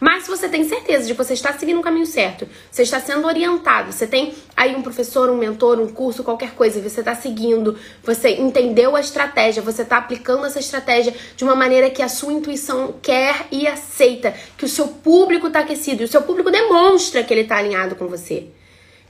Mas 0.00 0.24
se 0.24 0.30
você 0.30 0.48
tem 0.48 0.62
certeza 0.62 1.06
de 1.06 1.12
que 1.12 1.18
você 1.18 1.32
está 1.32 1.52
seguindo 1.52 1.80
o 1.80 1.82
caminho 1.82 2.06
certo, 2.06 2.48
você 2.70 2.82
está 2.82 3.00
sendo 3.00 3.26
orientado, 3.26 3.92
você 3.92 4.06
tem 4.06 4.32
aí 4.56 4.76
um 4.76 4.82
professor, 4.82 5.28
um 5.28 5.36
mentor, 5.36 5.80
um 5.80 5.88
curso, 5.88 6.22
qualquer 6.22 6.54
coisa, 6.54 6.80
você 6.80 7.00
está 7.00 7.14
seguindo, 7.14 7.76
você 8.02 8.36
entendeu 8.36 8.94
a 8.94 9.00
estratégia, 9.00 9.60
você 9.60 9.82
está 9.82 9.98
aplicando 9.98 10.46
essa 10.46 10.60
estratégia 10.60 11.14
de 11.36 11.42
uma 11.42 11.56
maneira 11.56 11.90
que 11.90 12.02
a 12.02 12.08
sua 12.08 12.32
intuição 12.32 12.94
quer 13.02 13.48
e 13.50 13.66
aceita, 13.66 14.34
que 14.56 14.64
o 14.64 14.68
seu 14.68 14.88
público 14.88 15.48
está 15.48 15.60
aquecido, 15.60 16.02
e 16.02 16.04
o 16.04 16.08
seu 16.08 16.22
público 16.22 16.50
demonstra 16.50 17.24
que 17.24 17.34
ele 17.34 17.42
está 17.42 17.56
alinhado 17.56 17.96
com 17.96 18.06
você. 18.06 18.46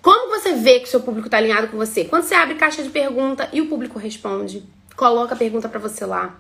Como 0.01 0.31
você 0.31 0.55
vê 0.55 0.79
que 0.79 0.87
o 0.87 0.91
seu 0.91 1.01
público 1.01 1.27
está 1.27 1.37
alinhado 1.37 1.69
com 1.69 1.77
você? 1.77 2.05
Quando 2.05 2.23
você 2.23 2.35
abre 2.35 2.55
caixa 2.55 2.83
de 2.83 2.89
pergunta 2.89 3.49
e 3.53 3.61
o 3.61 3.67
público 3.67 3.99
responde. 3.99 4.78
Coloca 4.99 5.33
a 5.33 5.39
pergunta 5.39 5.69
para 5.69 5.79
você 5.79 6.05
lá. 6.05 6.35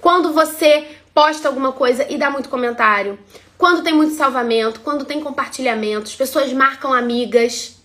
Quando 0.00 0.32
você 0.32 0.86
posta 1.12 1.48
alguma 1.48 1.72
coisa 1.72 2.06
e 2.08 2.16
dá 2.16 2.30
muito 2.30 2.48
comentário. 2.48 3.18
Quando 3.58 3.82
tem 3.82 3.92
muito 3.92 4.14
salvamento, 4.14 4.78
quando 4.82 5.04
tem 5.04 5.20
compartilhamentos, 5.20 6.14
pessoas 6.14 6.52
marcam 6.52 6.92
amigas, 6.92 7.76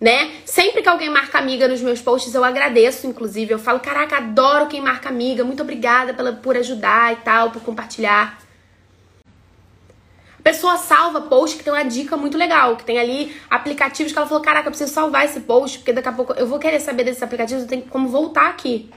né? 0.00 0.32
Sempre 0.44 0.82
que 0.82 0.88
alguém 0.88 1.08
marca 1.08 1.38
amiga 1.38 1.68
nos 1.68 1.80
meus 1.80 2.00
posts, 2.00 2.34
eu 2.34 2.42
agradeço, 2.42 3.06
inclusive. 3.06 3.54
Eu 3.54 3.58
falo, 3.60 3.78
caraca, 3.78 4.16
adoro 4.16 4.66
quem 4.66 4.80
marca 4.80 5.08
amiga, 5.08 5.44
muito 5.44 5.62
obrigada 5.62 6.12
pela, 6.12 6.32
por 6.32 6.56
ajudar 6.56 7.12
e 7.12 7.16
tal, 7.18 7.52
por 7.52 7.62
compartilhar. 7.62 8.36
A 10.40 10.42
pessoa 10.42 10.76
salva 10.76 11.20
post 11.20 11.56
que 11.56 11.62
tem 11.62 11.72
uma 11.72 11.84
dica 11.84 12.16
muito 12.16 12.36
legal, 12.36 12.76
que 12.76 12.84
tem 12.84 12.98
ali 12.98 13.32
aplicativos 13.48 14.10
que 14.10 14.18
ela 14.18 14.26
falou, 14.26 14.42
caraca, 14.42 14.66
eu 14.66 14.72
preciso 14.72 14.92
salvar 14.92 15.24
esse 15.24 15.38
post, 15.38 15.78
porque 15.78 15.92
daqui 15.92 16.08
a 16.08 16.12
pouco 16.12 16.32
eu 16.32 16.48
vou 16.48 16.58
querer 16.58 16.80
saber 16.80 17.04
desses 17.04 17.22
aplicativos, 17.22 17.62
eu 17.62 17.68
tenho 17.68 17.82
como 17.82 18.08
voltar 18.08 18.48
aqui. 18.48 18.90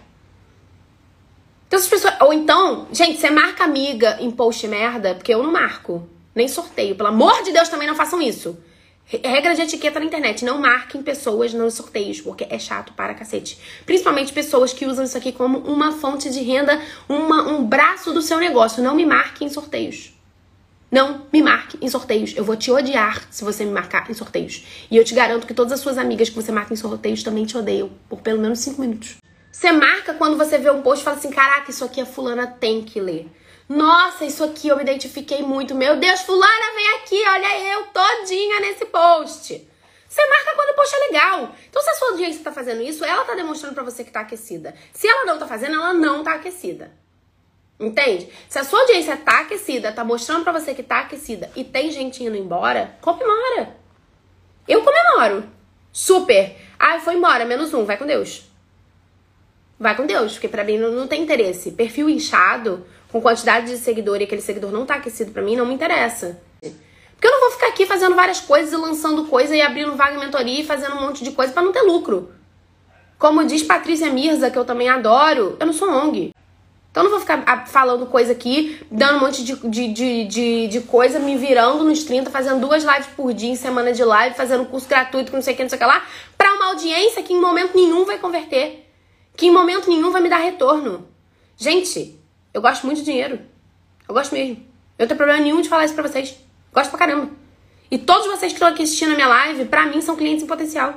Então, 1.71 1.79
as 1.79 1.87
pessoas. 1.87 2.13
Ou 2.19 2.33
então, 2.33 2.85
gente, 2.91 3.17
você 3.17 3.29
marca 3.29 3.63
amiga 3.63 4.17
em 4.19 4.29
post 4.29 4.67
merda, 4.67 5.15
porque 5.15 5.33
eu 5.33 5.41
não 5.41 5.53
marco. 5.53 6.05
Nem 6.35 6.45
sorteio. 6.45 6.95
Pelo 6.95 7.07
amor 7.07 7.43
de 7.43 7.53
Deus, 7.53 7.69
também 7.69 7.87
não 7.87 7.95
façam 7.95 8.21
isso. 8.21 8.57
Regra 9.05 9.55
de 9.55 9.61
etiqueta 9.61 9.97
na 9.97 10.05
internet. 10.05 10.43
Não 10.43 10.59
marquem 10.59 11.01
pessoas 11.01 11.53
nos 11.53 11.75
sorteios, 11.75 12.19
porque 12.19 12.45
é 12.49 12.59
chato 12.59 12.91
para 12.91 13.13
cacete. 13.13 13.57
Principalmente 13.85 14.33
pessoas 14.33 14.73
que 14.73 14.85
usam 14.85 15.05
isso 15.05 15.17
aqui 15.17 15.31
como 15.31 15.59
uma 15.59 15.93
fonte 15.93 16.29
de 16.29 16.41
renda, 16.41 16.77
uma, 17.07 17.43
um 17.47 17.63
braço 17.63 18.11
do 18.11 18.21
seu 18.21 18.37
negócio. 18.37 18.83
Não 18.83 18.93
me 18.93 19.05
marquem 19.05 19.47
em 19.47 19.49
sorteios. 19.49 20.13
Não 20.91 21.25
me 21.31 21.41
marque 21.41 21.77
em 21.81 21.87
sorteios. 21.87 22.35
Eu 22.35 22.43
vou 22.43 22.57
te 22.57 22.69
odiar 22.69 23.25
se 23.31 23.45
você 23.45 23.63
me 23.63 23.71
marcar 23.71 24.11
em 24.11 24.13
sorteios. 24.13 24.65
E 24.91 24.97
eu 24.97 25.05
te 25.05 25.13
garanto 25.13 25.47
que 25.47 25.53
todas 25.53 25.71
as 25.71 25.79
suas 25.79 25.97
amigas 25.97 26.27
que 26.27 26.35
você 26.35 26.51
marca 26.51 26.73
em 26.73 26.75
sorteios 26.75 27.23
também 27.23 27.45
te 27.45 27.57
odeiam 27.57 27.89
por 28.09 28.19
pelo 28.19 28.41
menos 28.41 28.59
5 28.59 28.81
minutos. 28.81 29.21
Você 29.51 29.71
marca 29.73 30.13
quando 30.13 30.37
você 30.37 30.57
vê 30.57 30.71
um 30.71 30.81
post 30.81 31.01
e 31.01 31.05
fala 31.05 31.17
assim: 31.17 31.29
caraca, 31.29 31.69
isso 31.69 31.83
aqui 31.83 31.99
a 31.99 32.05
fulana 32.05 32.47
tem 32.47 32.81
que 32.83 33.01
ler. 33.01 33.29
Nossa, 33.67 34.25
isso 34.25 34.43
aqui 34.43 34.69
eu 34.69 34.77
me 34.77 34.81
identifiquei 34.81 35.41
muito. 35.43 35.75
Meu 35.75 35.97
Deus, 35.97 36.21
fulana, 36.21 36.73
vem 36.75 36.95
aqui, 36.95 37.23
olha 37.27 37.73
eu 37.73 37.83
todinha 37.87 38.59
nesse 38.61 38.85
post. 38.85 39.67
Você 40.07 40.27
marca 40.27 40.55
quando 40.55 40.69
o 40.71 40.75
post 40.75 40.95
é 40.95 40.99
legal. 41.07 41.55
Então, 41.69 41.81
se 41.81 41.89
a 41.89 41.93
sua 41.93 42.09
audiência 42.09 42.43
tá 42.43 42.51
fazendo 42.51 42.81
isso, 42.81 43.05
ela 43.05 43.23
tá 43.23 43.33
demonstrando 43.33 43.73
para 43.73 43.83
você 43.83 44.03
que 44.03 44.11
tá 44.11 44.21
aquecida. 44.21 44.75
Se 44.93 45.07
ela 45.07 45.25
não 45.25 45.37
tá 45.37 45.47
fazendo, 45.47 45.75
ela 45.75 45.93
não 45.93 46.21
tá 46.21 46.33
aquecida. 46.33 46.91
Entende? 47.79 48.29
Se 48.49 48.59
a 48.59 48.63
sua 48.65 48.81
audiência 48.81 49.15
tá 49.15 49.39
aquecida, 49.39 49.91
tá 49.91 50.03
mostrando 50.03 50.43
para 50.43 50.59
você 50.59 50.73
que 50.73 50.83
tá 50.83 50.99
aquecida 50.99 51.49
e 51.55 51.63
tem 51.63 51.91
gente 51.91 52.23
indo 52.23 52.35
embora, 52.35 52.97
comemora. 53.01 53.75
Eu 54.67 54.83
comemoro. 54.83 55.49
Super. 55.93 56.57
Ah, 56.77 56.99
foi 56.99 57.15
embora, 57.15 57.45
menos 57.45 57.73
um, 57.73 57.85
vai 57.85 57.97
com 57.97 58.05
Deus 58.05 58.50
vai 59.81 59.95
com 59.95 60.05
Deus, 60.05 60.33
porque 60.33 60.47
para 60.47 60.63
mim 60.63 60.77
não, 60.77 60.91
não, 60.91 61.07
tem 61.07 61.23
interesse. 61.23 61.71
Perfil 61.71 62.07
inchado, 62.07 62.85
com 63.11 63.19
quantidade 63.19 63.71
de 63.71 63.77
seguidor 63.77 64.21
e 64.21 64.25
aquele 64.25 64.41
seguidor 64.41 64.71
não 64.71 64.85
tá 64.85 64.95
aquecido 64.95 65.31
para 65.31 65.41
mim, 65.41 65.55
não 65.55 65.65
me 65.65 65.73
interessa. 65.73 66.39
Porque 66.61 67.27
eu 67.27 67.31
não 67.31 67.39
vou 67.41 67.51
ficar 67.51 67.67
aqui 67.67 67.85
fazendo 67.87 68.15
várias 68.15 68.39
coisas 68.39 68.71
e 68.71 68.75
lançando 68.75 69.25
coisa 69.25 69.55
e 69.55 69.61
abrindo 69.61 69.95
vaga 69.95 70.19
mentoria 70.19 70.61
e 70.61 70.65
fazendo 70.65 70.95
um 70.95 71.01
monte 71.01 71.23
de 71.23 71.31
coisa 71.31 71.51
para 71.51 71.63
não 71.63 71.71
ter 71.71 71.81
lucro. 71.81 72.31
Como 73.17 73.43
diz 73.43 73.63
Patrícia 73.63 74.09
Mirza, 74.11 74.51
que 74.51 74.57
eu 74.57 74.65
também 74.65 74.87
adoro, 74.87 75.57
eu 75.59 75.65
não 75.65 75.73
sou 75.73 75.89
ONG. 75.89 76.31
Então 76.91 77.03
eu 77.03 77.09
não 77.09 77.11
vou 77.11 77.19
ficar 77.19 77.65
falando 77.67 78.05
coisa 78.05 78.33
aqui, 78.33 78.79
dando 78.91 79.17
um 79.17 79.19
monte 79.21 79.43
de, 79.43 79.55
de, 79.55 79.87
de, 79.93 80.25
de, 80.25 80.67
de 80.67 80.81
coisa, 80.81 81.19
me 81.19 81.37
virando 81.37 81.83
nos 81.83 82.03
30, 82.03 82.29
fazendo 82.29 82.59
duas 82.59 82.83
lives 82.83 83.07
por 83.15 83.33
dia 83.33 83.49
em 83.49 83.55
semana 83.55 83.93
de 83.93 84.03
live, 84.03 84.35
fazendo 84.35 84.65
curso 84.65 84.87
gratuito 84.87 85.31
com 85.31 85.37
não 85.37 85.43
sei 85.43 85.53
o 85.53 85.57
que, 85.57 85.63
não 85.63 85.69
sei 85.69 85.77
o 85.77 85.79
que 85.79 85.87
lá, 85.87 86.03
pra 86.37 86.53
uma 86.53 86.67
audiência 86.67 87.23
que 87.23 87.33
em 87.33 87.39
momento 87.39 87.75
nenhum 87.75 88.05
vai 88.05 88.17
converter 88.17 88.80
que 89.35 89.47
em 89.47 89.51
momento 89.51 89.89
nenhum 89.89 90.11
vai 90.11 90.21
me 90.21 90.29
dar 90.29 90.37
retorno. 90.37 91.07
Gente, 91.57 92.19
eu 92.53 92.61
gosto 92.61 92.85
muito 92.85 92.99
de 92.99 93.05
dinheiro. 93.05 93.39
Eu 94.07 94.13
gosto 94.13 94.33
mesmo. 94.33 94.55
Eu 94.97 95.03
não 95.03 95.07
tenho 95.07 95.17
problema 95.17 95.41
nenhum 95.41 95.61
de 95.61 95.69
falar 95.69 95.85
isso 95.85 95.93
pra 95.93 96.07
vocês. 96.07 96.37
Gosto 96.73 96.89
pra 96.89 96.99
caramba. 96.99 97.29
E 97.89 97.97
todos 97.97 98.27
vocês 98.27 98.51
que 98.51 98.57
estão 98.57 98.67
aqui 98.67 98.83
assistindo 98.83 99.11
a 99.11 99.15
minha 99.15 99.27
live, 99.27 99.65
pra 99.65 99.85
mim, 99.85 100.01
são 100.01 100.15
clientes 100.15 100.43
em 100.43 100.47
potencial. 100.47 100.95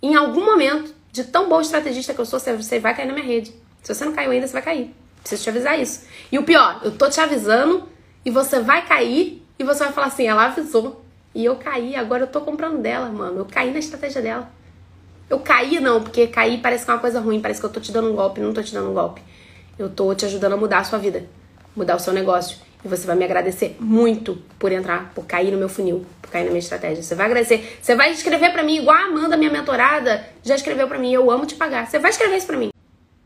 Em 0.00 0.14
algum 0.14 0.44
momento, 0.44 0.94
de 1.10 1.24
tão 1.24 1.48
boa 1.48 1.62
estrategista 1.62 2.14
que 2.14 2.20
eu 2.20 2.26
sou, 2.26 2.38
você 2.38 2.78
vai 2.78 2.94
cair 2.94 3.06
na 3.06 3.12
minha 3.12 3.26
rede. 3.26 3.52
Se 3.82 3.94
você 3.94 4.04
não 4.04 4.12
caiu 4.12 4.30
ainda, 4.30 4.46
você 4.46 4.52
vai 4.52 4.62
cair. 4.62 4.94
Preciso 5.20 5.42
te 5.42 5.50
avisar 5.50 5.80
isso. 5.80 6.06
E 6.30 6.38
o 6.38 6.42
pior, 6.42 6.80
eu 6.82 6.96
tô 6.96 7.08
te 7.08 7.20
avisando 7.20 7.88
e 8.24 8.30
você 8.30 8.60
vai 8.60 8.86
cair 8.86 9.42
e 9.58 9.64
você 9.64 9.84
vai 9.84 9.92
falar 9.92 10.08
assim, 10.08 10.26
ela 10.26 10.46
avisou. 10.46 11.04
E 11.34 11.44
eu 11.44 11.56
caí, 11.56 11.96
agora 11.96 12.24
eu 12.24 12.26
tô 12.26 12.40
comprando 12.40 12.78
dela, 12.78 13.08
mano. 13.08 13.38
Eu 13.38 13.44
caí 13.44 13.72
na 13.72 13.78
estratégia 13.78 14.20
dela. 14.20 14.50
Eu 15.32 15.38
caí 15.38 15.80
não, 15.80 16.02
porque 16.02 16.26
cair 16.26 16.60
parece 16.60 16.84
que 16.84 16.90
é 16.90 16.94
uma 16.94 17.00
coisa 17.00 17.18
ruim, 17.18 17.40
parece 17.40 17.58
que 17.58 17.64
eu 17.64 17.70
tô 17.70 17.80
te 17.80 17.90
dando 17.90 18.12
um 18.12 18.14
golpe, 18.14 18.38
não 18.38 18.52
tô 18.52 18.62
te 18.62 18.74
dando 18.74 18.90
um 18.90 18.92
golpe. 18.92 19.22
Eu 19.78 19.88
tô 19.88 20.14
te 20.14 20.26
ajudando 20.26 20.52
a 20.52 20.56
mudar 20.58 20.80
a 20.80 20.84
sua 20.84 20.98
vida, 20.98 21.24
mudar 21.74 21.96
o 21.96 21.98
seu 21.98 22.12
negócio. 22.12 22.58
E 22.84 22.88
você 22.88 23.06
vai 23.06 23.16
me 23.16 23.24
agradecer 23.24 23.74
muito 23.80 24.36
por 24.58 24.70
entrar, 24.70 25.10
por 25.14 25.24
cair 25.24 25.50
no 25.50 25.56
meu 25.56 25.70
funil, 25.70 26.04
por 26.20 26.30
cair 26.30 26.44
na 26.44 26.50
minha 26.50 26.58
estratégia. 26.58 27.02
Você 27.02 27.14
vai 27.14 27.24
agradecer. 27.24 27.78
Você 27.80 27.96
vai 27.96 28.12
escrever 28.12 28.52
para 28.52 28.62
mim, 28.62 28.76
igual 28.76 28.94
a 28.94 29.04
Amanda, 29.04 29.38
minha 29.38 29.50
mentorada, 29.50 30.22
já 30.42 30.54
escreveu 30.54 30.86
para 30.86 30.98
mim. 30.98 31.14
Eu 31.14 31.30
amo 31.30 31.46
te 31.46 31.54
pagar. 31.54 31.86
Você 31.86 31.98
vai 31.98 32.10
escrever 32.10 32.36
isso 32.36 32.46
pra 32.46 32.58
mim. 32.58 32.70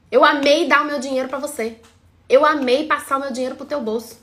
Eu 0.08 0.24
amei 0.24 0.68
dar 0.68 0.82
o 0.82 0.86
meu 0.86 1.00
dinheiro 1.00 1.28
para 1.28 1.40
você. 1.40 1.74
Eu 2.28 2.46
amei 2.46 2.86
passar 2.86 3.16
o 3.16 3.20
meu 3.20 3.32
dinheiro 3.32 3.56
pro 3.56 3.66
teu 3.66 3.80
bolso. 3.80 4.16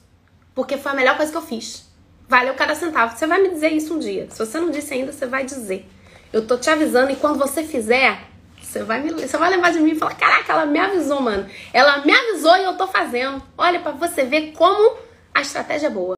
Porque 0.55 0.77
foi 0.77 0.93
a 0.93 0.95
melhor 0.95 1.17
coisa 1.17 1.34
que 1.34 1.38
eu 1.38 1.41
fiz. 1.41 1.86
Valeu 2.29 2.53
cada 2.53 2.75
centavo. 2.75 3.17
Você 3.17 3.27
vai 3.27 3.41
me 3.41 3.49
dizer 3.49 3.73
isso 3.73 3.93
um 3.93 3.99
dia. 3.99 4.29
Se 4.29 4.39
você 4.39 4.57
não 4.57 4.71
disse 4.71 4.93
ainda, 4.93 5.11
você 5.11 5.25
vai 5.25 5.43
dizer. 5.43 5.86
Eu 6.34 6.47
tô 6.47 6.57
te 6.57 6.67
avisando 6.67 7.11
e 7.11 7.15
quando 7.15 7.38
você 7.38 7.63
fizer, 7.63 8.27
você 8.59 8.84
vai, 8.84 9.03
me, 9.03 9.11
você 9.11 9.38
vai 9.38 9.51
lembrar 9.51 9.71
de 9.71 9.79
mim 9.79 9.91
e 9.91 9.95
falar: 9.95 10.15
Caraca, 10.15 10.51
ela 10.51 10.65
me 10.65 10.79
avisou, 10.79 11.21
mano. 11.21 11.47
Ela 11.71 12.03
me 12.03 12.11
avisou 12.11 12.57
e 12.57 12.63
eu 12.63 12.75
tô 12.75 12.88
fazendo. 12.88 13.39
Olha 13.55 13.79
para 13.79 13.91
você 13.91 14.25
ver 14.25 14.51
como 14.53 14.97
a 15.31 15.41
estratégia 15.41 15.88
é 15.88 15.91
boa. 15.91 16.15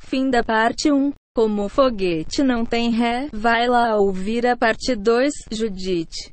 Fim 0.00 0.28
da 0.28 0.42
parte 0.42 0.90
1. 0.90 1.12
Como 1.34 1.64
o 1.64 1.68
foguete 1.68 2.42
não 2.42 2.66
tem 2.66 2.90
ré, 2.90 3.28
vai 3.32 3.66
lá 3.66 3.96
ouvir 3.96 4.46
a 4.46 4.54
parte 4.54 4.94
2, 4.94 5.32
Judite. 5.50 6.30